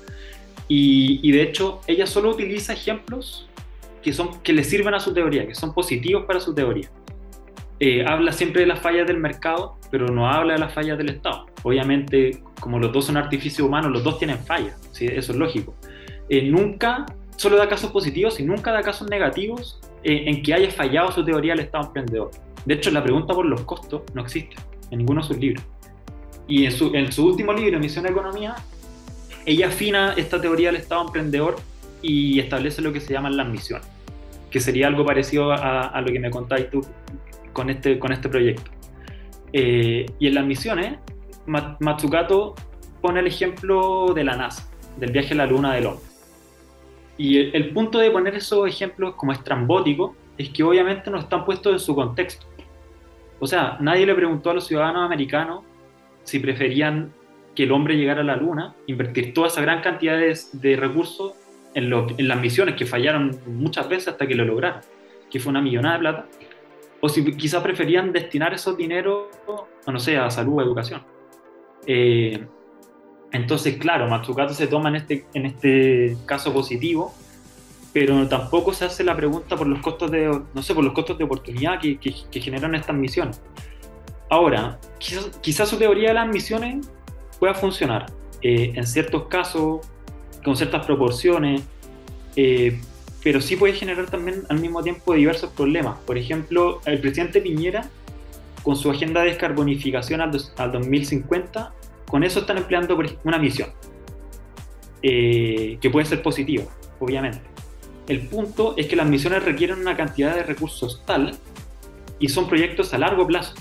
y, 0.72 1.32
de 1.32 1.42
hecho, 1.42 1.82
ella 1.88 2.06
solo 2.06 2.30
utiliza 2.30 2.74
ejemplos 2.74 3.50
que, 4.04 4.14
son, 4.14 4.40
que 4.42 4.54
le 4.54 4.64
sirven 4.64 4.94
a 4.94 5.00
su 5.00 5.14
teoría, 5.14 5.48
que 5.48 5.56
son 5.56 5.74
positivos 5.74 6.26
para 6.26 6.40
su 6.40 6.54
teoría. 6.54 6.90
Eh, 7.80 8.06
habla 8.06 8.32
siempre 8.34 8.62
de 8.62 8.68
las 8.68 8.80
fallas 8.80 9.08
del 9.08 9.18
mercado, 9.18 9.78
pero 9.90 10.08
no 10.08 10.30
habla 10.30 10.54
de 10.54 10.60
las 10.60 10.74
fallas 10.74 10.98
del 10.98 11.10
Estado. 11.10 11.48
Obviamente, 11.64 12.44
como 12.60 12.78
los 12.78 12.92
dos 12.92 13.06
son 13.06 13.18
artificios 13.18 13.68
humanos, 13.68 13.92
los 13.92 14.04
dos 14.04 14.20
tienen 14.20 14.38
fallas, 14.38 14.80
¿sí? 14.92 15.08
eso 15.08 15.32
es 15.32 15.38
lógico. 15.38 15.76
Eh, 16.30 16.44
nunca, 16.44 17.06
solo 17.36 17.58
da 17.58 17.68
casos 17.68 17.92
positivos 17.92 18.40
y 18.40 18.44
nunca 18.44 18.72
da 18.72 18.82
casos 18.82 19.10
negativos 19.10 19.80
eh, 20.04 20.26
en 20.28 20.44
que 20.44 20.54
haya 20.54 20.70
fallado 20.70 21.12
su 21.12 21.26
teoría 21.26 21.54
del 21.54 21.66
Estado 21.66 21.88
emprendedor. 21.88 22.32
De 22.66 22.76
hecho, 22.76 22.92
la 22.92 23.02
pregunta 23.02 23.34
por 23.34 23.46
los 23.46 23.62
costos 23.62 24.04
no 24.14 24.22
existe 24.22 24.56
en 24.92 25.00
ninguno 25.00 25.22
de 25.22 25.28
sus 25.28 25.38
libros. 25.38 25.64
Y 26.48 26.66
en 26.66 27.12
su, 27.12 27.26
último 27.26 27.54
libro, 27.54 27.80
Misión 27.80 28.04
de 28.04 28.12
Economía, 28.12 28.56
ella 29.46 29.68
afina 29.68 30.14
esta 30.18 30.40
teoría 30.40 30.72
del 30.72 30.82
Estado 30.82 31.06
emprendedor 31.06 31.58
y 32.02 32.40
establece 32.40 32.82
lo 32.82 32.94
que 32.94 33.00
se 33.00 33.14
llaman 33.14 33.36
las 33.36 33.48
misiones, 33.48 33.88
que 34.50 34.60
sería 34.60 34.88
algo 34.88 35.06
parecido 35.06 35.52
a, 35.52 36.00
lo 36.02 36.12
que 36.12 36.20
me 36.20 36.30
contáis 36.30 36.70
tú 36.70 36.82
con 37.54 37.70
este, 37.70 38.00
con 38.00 38.12
este 38.12 38.30
proyecto. 38.30 38.72
Eh, 39.52 40.06
y 40.20 40.28
en 40.28 40.36
las 40.36 40.46
misiones, 40.46 41.00
Matsukato 41.46 42.56
pone 43.02 43.20
el 43.20 43.28
ejemplo 43.28 44.14
de 44.14 44.24
la 44.24 44.36
NASA, 44.36 44.70
del 44.98 45.12
viaje 45.12 45.34
a 45.34 45.38
la 45.38 45.46
luna 45.46 45.74
del 45.74 45.88
hombre. 45.88 46.06
Y 47.18 47.38
el, 47.38 47.56
el, 47.56 47.70
punto 47.72 48.00
de 48.00 48.12
poner 48.12 48.36
esos 48.36 48.68
ejemplos 48.68 49.16
como 49.16 49.34
estrambóticos 49.34 50.12
es 50.38 50.50
que 50.50 50.64
obviamente 50.64 51.10
no 51.10 51.20
están 51.20 51.44
puestos 51.44 51.74
en 51.74 51.80
su 51.80 51.94
contexto. 51.96 52.46
O 53.40 53.48
sea, 53.48 53.78
nadie 53.82 54.06
le 54.06 54.16
preguntó 54.16 54.52
a 54.52 54.54
los 54.54 54.68
ciudadanos 54.68 55.06
americanos 55.06 55.64
si 56.24 56.40
preferían 56.40 57.14
que 57.60 57.66
el 57.66 57.74
hombre 57.74 57.98
llegara 57.98 58.22
a 58.22 58.24
la 58.24 58.38
luna, 58.38 58.74
invertir 58.88 59.34
toda 59.34 59.48
esa 59.48 59.60
gran 59.60 59.82
cantidad 59.82 60.18
de, 60.18 60.76
recursos 60.78 61.34
en, 61.74 61.90
las 61.90 62.40
misiones 62.40 62.76
que 62.76 62.86
fallaron 62.86 63.38
muchas 63.48 63.90
veces 63.90 64.08
hasta 64.08 64.26
que 64.26 64.34
lo 64.34 64.46
lograron, 64.46 64.80
que 65.30 65.42
fue 65.42 65.50
una 65.50 65.62
millonada 65.62 65.96
de 65.96 66.00
plata, 66.00 66.26
o 67.02 67.10
si 67.10 67.36
quizás 67.36 67.62
preferían 67.62 68.14
destinar 68.14 68.54
esos 68.54 68.78
dineros, 68.78 69.26
no 69.86 70.00
sé, 70.00 70.18
a 70.18 70.32
salud 70.32 70.60
o 70.60 70.62
educación. 70.62 71.04
Eh, 71.86 72.48
entonces, 73.34 73.76
claro, 73.76 74.08
Matsukato 74.08 74.54
se 74.54 74.68
toma 74.68 74.88
en 74.88 74.96
este, 74.96 75.26
en 75.34 75.46
este 75.46 76.16
caso 76.26 76.54
positivo, 76.54 77.14
pero 77.92 78.26
tampoco 78.30 78.74
se 78.74 78.86
hace 78.86 79.04
la 79.04 79.18
pregunta 79.18 79.58
por 79.58 79.68
los 79.68 79.80
costos 79.80 80.10
de, 80.10 80.28
no 80.54 80.64
sé, 80.64 80.74
por 80.74 80.86
los 80.86 80.94
costos 80.94 81.18
de 81.18 81.26
oportunidad 81.26 81.78
que, 81.82 81.98
que, 81.98 82.16
que 82.32 82.40
generan 82.40 82.74
estas 82.76 82.96
misiones. 82.96 83.42
Ahora, 84.30 84.80
quizás, 84.98 85.26
quizás, 85.42 85.68
su 85.68 85.78
teoría 85.78 86.10
de 86.10 86.14
las 86.14 86.28
misiones 86.30 86.90
pueda 87.40 87.54
funcionar 87.54 88.08
eh, 88.42 88.74
en 88.76 88.86
ciertos 88.86 89.28
casos, 89.28 89.80
con 90.44 90.56
ciertas 90.56 90.86
proporciones, 90.86 91.64
eh, 92.36 92.80
pero 93.24 93.42
sí 93.42 93.56
puede 93.56 93.74
generar 93.74 94.10
también 94.10 94.44
al 94.50 94.60
mismo 94.60 94.82
tiempo 94.84 95.14
diversos 95.14 95.52
problemas. 95.52 95.98
Por 96.06 96.18
ejemplo, 96.18 96.82
el 96.86 97.00
presidente 97.00 97.42
Piñera, 97.42 97.90
con 98.64 98.76
su 98.76 98.92
agenda 98.92 99.22
de 99.22 99.30
descarbonificación 99.30 100.22
al, 100.22 100.32
al 100.58 100.72
2050, 100.72 101.74
con 102.08 102.24
eso 102.24 102.40
están 102.40 102.58
empleando 102.58 102.98
una 103.24 103.38
misión, 103.38 103.70
eh, 105.02 105.78
que 105.82 105.90
puede 105.90 106.06
ser 106.06 106.22
positiva, 106.22 106.64
obviamente. 107.00 107.42
El 108.08 108.22
punto 108.22 108.74
es 108.78 108.88
que 108.88 108.96
las 108.96 109.08
misiones 109.08 109.44
requieren 109.44 109.80
una 109.80 109.96
cantidad 109.96 110.34
de 110.36 110.44
recursos 110.44 111.04
tal 111.06 111.38
y 112.18 112.30
son 112.30 112.48
proyectos 112.48 112.94
a 112.94 112.98
largo 112.98 113.28
plazo. 113.28 113.54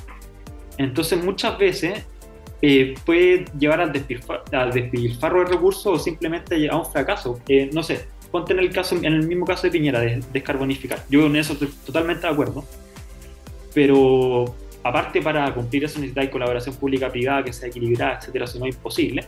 Entonces 0.79 1.23
muchas 1.23 1.59
veces 1.59 2.07
eh, 2.61 2.95
puede 3.05 3.45
llevar 3.59 3.81
al, 3.81 3.93
despilfar, 3.93 4.43
al, 4.53 4.73
despilfarro 4.73 5.41
de 5.41 5.47
recursos 5.47 5.87
o 5.87 5.99
simplemente 5.99 6.69
a 6.69 6.77
un 6.77 6.87
fracaso. 6.87 7.41
Eh, 7.49 7.71
no 7.73 7.83
sé, 7.83 8.07
ponte 8.31 8.53
en 8.53 8.59
el, 8.59 8.71
caso, 8.71 8.97
en 8.97 9.05
el 9.05 9.27
mismo 9.27 9.45
caso 9.47 9.63
de 9.63 9.71
Piñera, 9.71 10.01
de 10.01 10.21
descarbonificar. 10.33 11.05
Yo 11.09 11.27
en 11.27 11.37
eso 11.37 11.53
estoy 11.53 11.69
totalmente 11.87 12.27
de 12.27 12.33
acuerdo. 12.33 12.65
Pero 13.75 14.57
aparte 14.83 15.23
para 15.23 15.53
cumplir 15.55 15.85
eso 15.85 15.99
necesitáis 16.01 16.31
colaboración 16.31 16.75
pública-privada 16.77 17.45
que 17.45 17.53
sea 17.53 17.69
equilibrada, 17.69 18.19
etcétera, 18.19 18.47
si 18.47 18.59
no 18.59 18.67
es 18.67 18.75
imposible. 18.75 19.25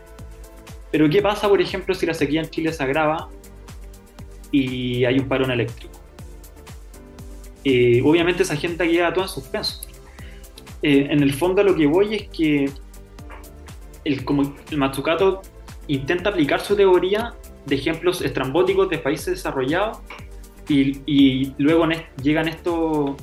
Pero 0.90 1.08
¿qué 1.08 1.22
pasa, 1.22 1.48
por 1.48 1.60
ejemplo, 1.60 1.94
si 1.94 2.06
la 2.06 2.14
sequía 2.14 2.40
en 2.40 2.50
Chile 2.50 2.72
se 2.72 2.82
agrava 2.82 3.28
y 4.50 5.04
hay 5.04 5.18
un 5.18 5.28
parón 5.28 5.52
eléctrico? 5.52 5.94
Eh, 7.62 8.00
obviamente 8.04 8.42
esa 8.42 8.56
gente 8.56 8.88
queda 8.88 9.12
toda 9.12 9.26
en 9.26 9.32
suspenso. 9.32 9.82
Eh, 10.82 11.08
en 11.10 11.22
el 11.22 11.32
fondo 11.34 11.62
lo 11.62 11.76
que 11.76 11.86
voy 11.86 12.14
es 12.14 12.28
que 12.28 12.70
el, 14.04 14.24
como 14.24 14.54
el 14.70 14.76
Matsukato 14.76 15.42
intenta 15.86 16.30
aplicar 16.30 16.60
su 16.60 16.76
teoría 16.76 17.34
de 17.66 17.74
ejemplos 17.74 18.22
estrambóticos 18.22 18.88
de 18.88 18.98
países 18.98 19.34
desarrollados 19.34 19.98
y, 20.68 21.00
y 21.06 21.54
luego 21.58 21.86
llegan 22.22 22.48
estos 22.48 23.16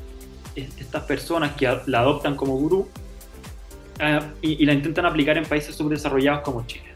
estas 0.58 1.04
personas 1.04 1.56
que 1.56 1.72
la 1.86 2.00
adoptan 2.00 2.36
como 2.36 2.56
gurú 2.56 2.80
uh, 4.00 4.24
y, 4.42 4.66
la 4.66 4.74
intentan 4.74 5.06
aplicar 5.06 5.38
en 5.38 5.46
países 5.46 5.76
subdesarrollados 5.76 6.42
como 6.42 6.66
Chile, 6.66 6.92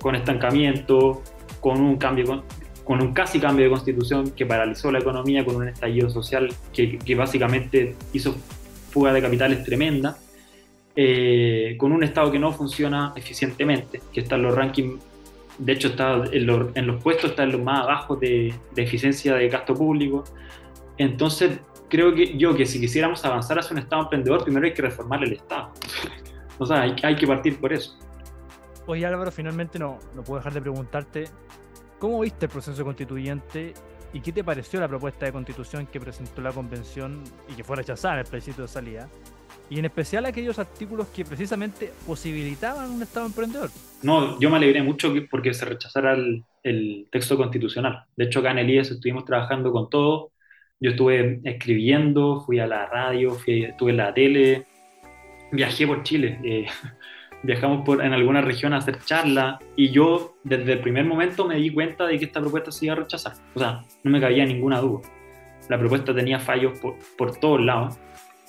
con 0.00 0.14
estancamiento, 0.14 1.22
con 1.60 1.80
un 1.80 1.96
cambio, 1.96 2.26
con, 2.26 2.44
con, 2.84 3.02
un 3.02 3.12
casi 3.12 3.40
cambio 3.40 3.64
de 3.64 3.70
constitución 3.70 4.30
que 4.30 4.46
paralizó 4.46 4.92
la 4.92 5.00
economía, 5.00 5.44
con 5.44 5.56
un 5.56 5.68
estallido 5.68 6.08
social 6.10 6.52
que, 6.72 6.98
que 6.98 7.14
básicamente 7.14 7.96
hizo 8.12 8.34
fuga 8.90 9.12
de 9.12 9.22
capitales 9.22 9.64
tremenda, 9.64 10.16
eh, 10.94 11.74
con 11.78 11.92
un 11.92 12.02
Estado 12.04 12.30
que 12.30 12.38
no 12.38 12.52
funciona 12.52 13.12
eficientemente, 13.16 14.02
que 14.12 14.20
está 14.20 14.36
en 14.36 14.42
los 14.42 14.54
rankings, 14.54 15.02
de 15.58 15.72
hecho 15.72 15.88
está 15.88 16.24
en 16.30 16.46
los, 16.46 16.76
en 16.76 16.86
los 16.86 17.02
puestos, 17.02 17.30
está 17.30 17.44
en 17.44 17.52
los 17.52 17.62
más 17.62 17.80
abajo 17.80 18.16
de, 18.16 18.54
eficiencia 18.76 19.34
de 19.34 19.48
gasto 19.48 19.74
público. 19.74 20.24
Entonces, 20.98 21.60
creo 21.88 22.14
que 22.14 22.36
yo 22.36 22.54
que 22.54 22.66
si 22.66 22.80
quisiéramos 22.80 23.24
avanzar 23.24 23.58
hacia 23.58 23.72
un 23.72 23.78
Estado 23.78 24.02
emprendedor, 24.02 24.44
primero 24.44 24.66
hay 24.66 24.74
que 24.74 24.82
reformar 24.82 25.24
el 25.24 25.32
Estado. 25.32 25.72
o 26.58 26.66
sea, 26.66 26.82
hay, 26.82 26.94
hay, 27.02 27.16
que 27.16 27.26
partir 27.26 27.58
por 27.58 27.72
eso. 27.72 27.98
Oye 28.86 29.06
Álvaro, 29.06 29.30
finalmente 29.30 29.78
no, 29.78 29.98
no 30.14 30.22
puedo 30.22 30.40
dejar 30.40 30.52
de 30.52 30.60
preguntarte, 30.60 31.24
¿cómo 31.98 32.20
viste 32.20 32.46
el 32.46 32.52
proceso 32.52 32.84
constituyente 32.84 33.72
y 34.12 34.20
qué 34.20 34.32
te 34.32 34.44
pareció 34.44 34.80
la 34.80 34.88
propuesta 34.88 35.24
de 35.24 35.32
constitución 35.32 35.86
que 35.86 36.00
presentó 36.00 36.42
la 36.42 36.52
convención 36.52 37.22
y 37.48 37.54
que 37.54 37.64
fue 37.64 37.76
rechazada 37.76 38.14
en 38.14 38.20
el 38.20 38.26
plebiscito 38.26 38.62
de 38.62 38.68
salida? 38.68 39.08
Y 39.70 39.78
en 39.78 39.86
especial 39.86 40.26
aquellos 40.26 40.58
artículos 40.58 41.08
que 41.08 41.24
precisamente 41.24 41.92
posibilitaban 42.06 42.90
un 42.90 43.02
Estado 43.02 43.26
emprendedor. 43.26 43.70
No, 44.02 44.38
yo 44.38 44.50
me 44.50 44.56
alegré 44.56 44.82
mucho 44.82 45.14
porque 45.30 45.54
se 45.54 45.64
rechazara 45.64 46.12
el, 46.14 46.44
el 46.62 47.06
texto 47.10 47.36
constitucional. 47.36 48.04
De 48.16 48.24
hecho, 48.24 48.40
acá 48.40 48.50
en 48.50 48.58
el 48.58 48.70
IES 48.70 48.90
estuvimos 48.90 49.24
trabajando 49.24 49.72
con 49.72 49.88
todo 49.88 50.32
yo 50.82 50.90
estuve 50.90 51.40
escribiendo, 51.44 52.40
fui 52.40 52.58
a 52.58 52.66
la 52.66 52.86
radio, 52.86 53.34
fui, 53.34 53.62
estuve 53.62 53.92
en 53.92 53.98
la 53.98 54.12
tele, 54.12 54.66
viajé 55.52 55.86
por 55.86 56.02
Chile, 56.02 56.40
eh, 56.42 56.66
viajamos 57.44 57.84
por, 57.84 58.04
en 58.04 58.12
alguna 58.12 58.40
región 58.40 58.72
a 58.72 58.78
hacer 58.78 58.98
charlas 59.04 59.60
y 59.76 59.90
yo 59.90 60.34
desde 60.42 60.72
el 60.72 60.80
primer 60.80 61.04
momento 61.04 61.46
me 61.46 61.54
di 61.54 61.70
cuenta 61.70 62.04
de 62.08 62.18
que 62.18 62.24
esta 62.24 62.40
propuesta 62.40 62.72
se 62.72 62.86
iba 62.86 62.94
a 62.94 62.96
rechazar. 62.98 63.34
O 63.54 63.60
sea, 63.60 63.84
no 64.02 64.10
me 64.10 64.20
cabía 64.20 64.44
ninguna 64.44 64.80
duda. 64.80 65.08
La 65.68 65.78
propuesta 65.78 66.12
tenía 66.12 66.40
fallos 66.40 66.76
por, 66.80 66.96
por 67.16 67.36
todos 67.38 67.60
lados. 67.60 67.96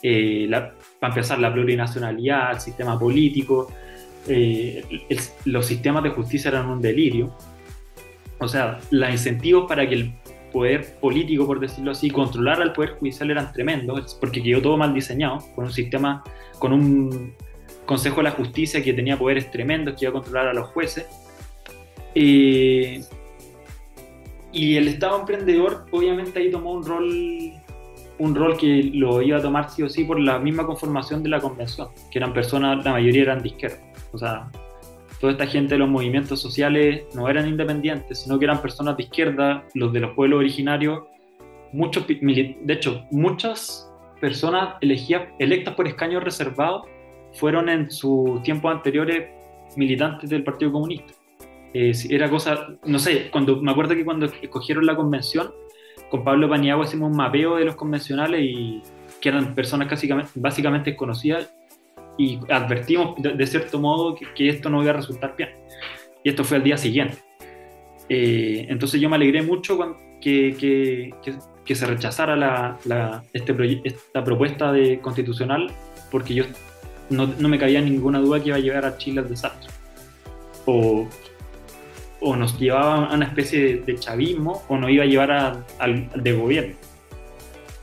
Eh, 0.03 0.45
la, 0.49 0.73
para 0.99 1.13
empezar, 1.13 1.39
la 1.39 1.51
plurinacionalidad, 1.51 2.51
el 2.51 2.59
sistema 2.59 2.99
político, 2.99 3.71
eh, 4.27 4.83
el, 5.09 5.19
los 5.45 5.65
sistemas 5.65 6.03
de 6.03 6.09
justicia 6.09 6.49
eran 6.49 6.67
un 6.67 6.81
delirio. 6.81 7.33
O 8.37 8.47
sea, 8.47 8.79
los 8.91 9.09
incentivos 9.09 9.65
para 9.67 9.87
que 9.87 9.95
el 9.95 10.13
poder 10.51 10.99
político, 10.99 11.47
por 11.47 11.59
decirlo 11.59 11.91
así, 11.91 12.09
controlar 12.09 12.61
al 12.61 12.73
poder 12.73 12.91
judicial 12.91 13.31
eran 13.31 13.51
tremendos, 13.51 14.15
porque 14.19 14.43
quedó 14.43 14.61
todo 14.61 14.77
mal 14.77 14.93
diseñado, 14.93 15.39
con 15.55 15.65
un 15.65 15.71
sistema, 15.71 16.23
con 16.59 16.73
un 16.73 17.33
Consejo 17.85 18.17
de 18.17 18.23
la 18.23 18.31
Justicia 18.31 18.81
que 18.81 18.93
tenía 18.93 19.17
poderes 19.17 19.51
tremendos, 19.51 19.95
que 19.95 20.05
iba 20.05 20.11
a 20.11 20.13
controlar 20.13 20.47
a 20.47 20.53
los 20.53 20.67
jueces. 20.69 21.05
Eh, 22.15 23.01
y 24.53 24.75
el 24.75 24.87
Estado 24.87 25.19
emprendedor, 25.19 25.85
obviamente, 25.91 26.39
ahí 26.39 26.51
tomó 26.51 26.73
un 26.73 26.85
rol, 26.85 27.51
un 28.19 28.35
rol 28.35 28.57
que 28.57 28.91
lo 28.93 29.21
iba 29.21 29.37
a 29.37 29.41
tomar 29.41 29.69
sí 29.69 29.83
o 29.83 29.89
sí 29.89 30.03
por 30.03 30.19
la 30.19 30.39
misma 30.39 30.65
conformación 30.65 31.23
de 31.23 31.29
la 31.29 31.39
convención, 31.39 31.87
que 32.11 32.19
eran 32.19 32.33
personas, 32.33 32.83
la 32.85 32.91
mayoría 32.91 33.23
eran 33.23 33.41
de 33.41 33.49
izquierda. 33.49 33.79
O 34.11 34.17
sea, 34.17 34.49
toda 35.19 35.33
esta 35.33 35.47
gente 35.47 35.75
de 35.75 35.79
los 35.79 35.89
movimientos 35.89 36.41
sociales 36.41 37.03
no 37.15 37.27
eran 37.29 37.47
independientes, 37.47 38.23
sino 38.23 38.37
que 38.37 38.45
eran 38.45 38.61
personas 38.61 38.97
de 38.97 39.03
izquierda, 39.03 39.63
los 39.73 39.93
de 39.93 40.01
los 40.01 40.11
pueblos 40.15 40.39
originarios. 40.39 41.03
Muchos, 41.71 42.05
de 42.07 42.55
hecho, 42.67 43.03
muchas 43.11 43.89
personas 44.21 44.75
elegidas, 44.81 45.29
electas 45.39 45.73
por 45.73 45.87
escaños 45.87 46.23
reservados 46.23 46.83
fueron 47.33 47.67
en 47.69 47.89
sus 47.89 48.41
tiempos 48.43 48.71
anteriores 48.71 49.29
militantes 49.75 50.29
del 50.29 50.43
Partido 50.43 50.71
Comunista. 50.71 51.13
Eh, 51.73 51.91
era 52.09 52.29
cosa, 52.29 52.67
no 52.85 52.99
sé, 52.99 53.29
cuando 53.31 53.59
me 53.61 53.71
acuerdo 53.71 53.95
que 53.95 54.05
cuando 54.05 54.27
escogieron 54.27 54.85
la 54.85 54.95
convención, 54.95 55.51
con 56.13 56.23
Pablo 56.23 56.47
Paniagua 56.47 56.85
hicimos 56.85 57.09
un 57.09 57.17
mapeo 57.17 57.55
de 57.55 57.65
los 57.65 57.75
convencionales 57.75 58.39
y 58.43 58.83
que 59.19 59.29
eran 59.29 59.55
personas 59.55 59.87
casi, 59.87 60.07
básicamente 60.35 60.91
desconocidas 60.91 61.51
y 62.19 62.37
advertimos 62.51 63.15
de, 63.19 63.47
cierto 63.47 63.79
modo 63.79 64.15
que, 64.35 64.47
esto 64.47 64.69
no 64.69 64.83
iba 64.83 64.91
a 64.91 64.97
resultar 64.97 65.33
bien. 65.35 65.49
Y 66.23 66.29
esto 66.29 66.43
fue 66.43 66.57
al 66.57 66.63
día 66.63 66.77
siguiente. 66.77 67.17
Eh, 68.09 68.67
entonces 68.69 69.01
yo 69.01 69.09
me 69.09 69.15
alegré 69.15 69.41
mucho 69.41 69.75
con 69.75 69.95
que, 70.21 71.11
se 71.65 71.85
rechazara 71.87 72.35
la, 72.35 72.77
la, 72.85 73.23
este 73.33 73.55
esta 73.83 74.23
propuesta 74.23 74.71
de 74.71 74.99
constitucional 74.99 75.71
porque 76.11 76.35
yo 76.35 76.43
no, 77.09 77.25
me 77.25 77.57
cabía 77.57 77.81
ninguna 77.81 78.19
duda 78.19 78.39
que 78.39 78.49
iba 78.49 78.57
a 78.57 78.59
llevar 78.59 78.85
a 78.85 78.99
Chile 78.99 79.21
al 79.21 79.29
desastre. 79.29 79.71
O 82.23 82.35
nos 82.35 82.57
llevaba 82.57 83.05
a 83.05 83.13
una 83.13 83.25
especie 83.25 83.59
de, 83.59 83.81
de 83.81 83.99
chavismo 83.99 84.63
o 84.69 84.77
nos 84.77 84.89
iba 84.89 85.03
a 85.03 85.07
llevar 85.07 85.31
a, 85.31 85.65
al, 85.77 86.09
de 86.15 86.33
gobierno. 86.33 86.75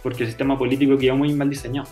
Porque 0.03 0.22
el 0.22 0.29
sistema 0.31 0.59
político 0.59 0.96
quedó 0.96 1.14
muy 1.14 1.33
mal 1.35 1.50
diseñado. 1.50 1.88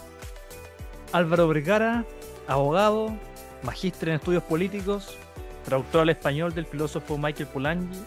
Álvaro 1.12 1.46
Vergara, 1.48 2.04
abogado, 2.46 3.14
magíster 3.62 4.08
en 4.08 4.14
estudios 4.16 4.42
políticos, 4.42 5.16
traductor 5.64 6.02
al 6.02 6.08
español 6.08 6.54
del 6.54 6.64
filósofo 6.64 7.18
Michael 7.18 7.48
Polanyi 7.52 7.98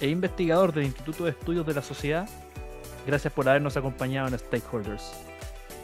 e 0.00 0.08
investigador 0.08 0.72
del 0.74 0.84
Instituto 0.84 1.24
de 1.24 1.30
Estudios 1.30 1.66
de 1.66 1.74
la 1.74 1.82
Sociedad. 1.82 2.28
Gracias 3.06 3.32
por 3.32 3.48
habernos 3.48 3.76
acompañado 3.76 4.28
en 4.28 4.38
Stakeholders. 4.38 5.12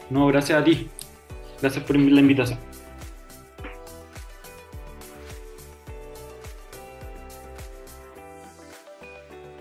No, 0.09 0.27
gracias 0.27 0.61
a 0.61 0.63
ti. 0.63 0.87
Gracias 1.61 1.83
por 1.83 1.97
la 1.97 2.19
invitación. 2.19 2.59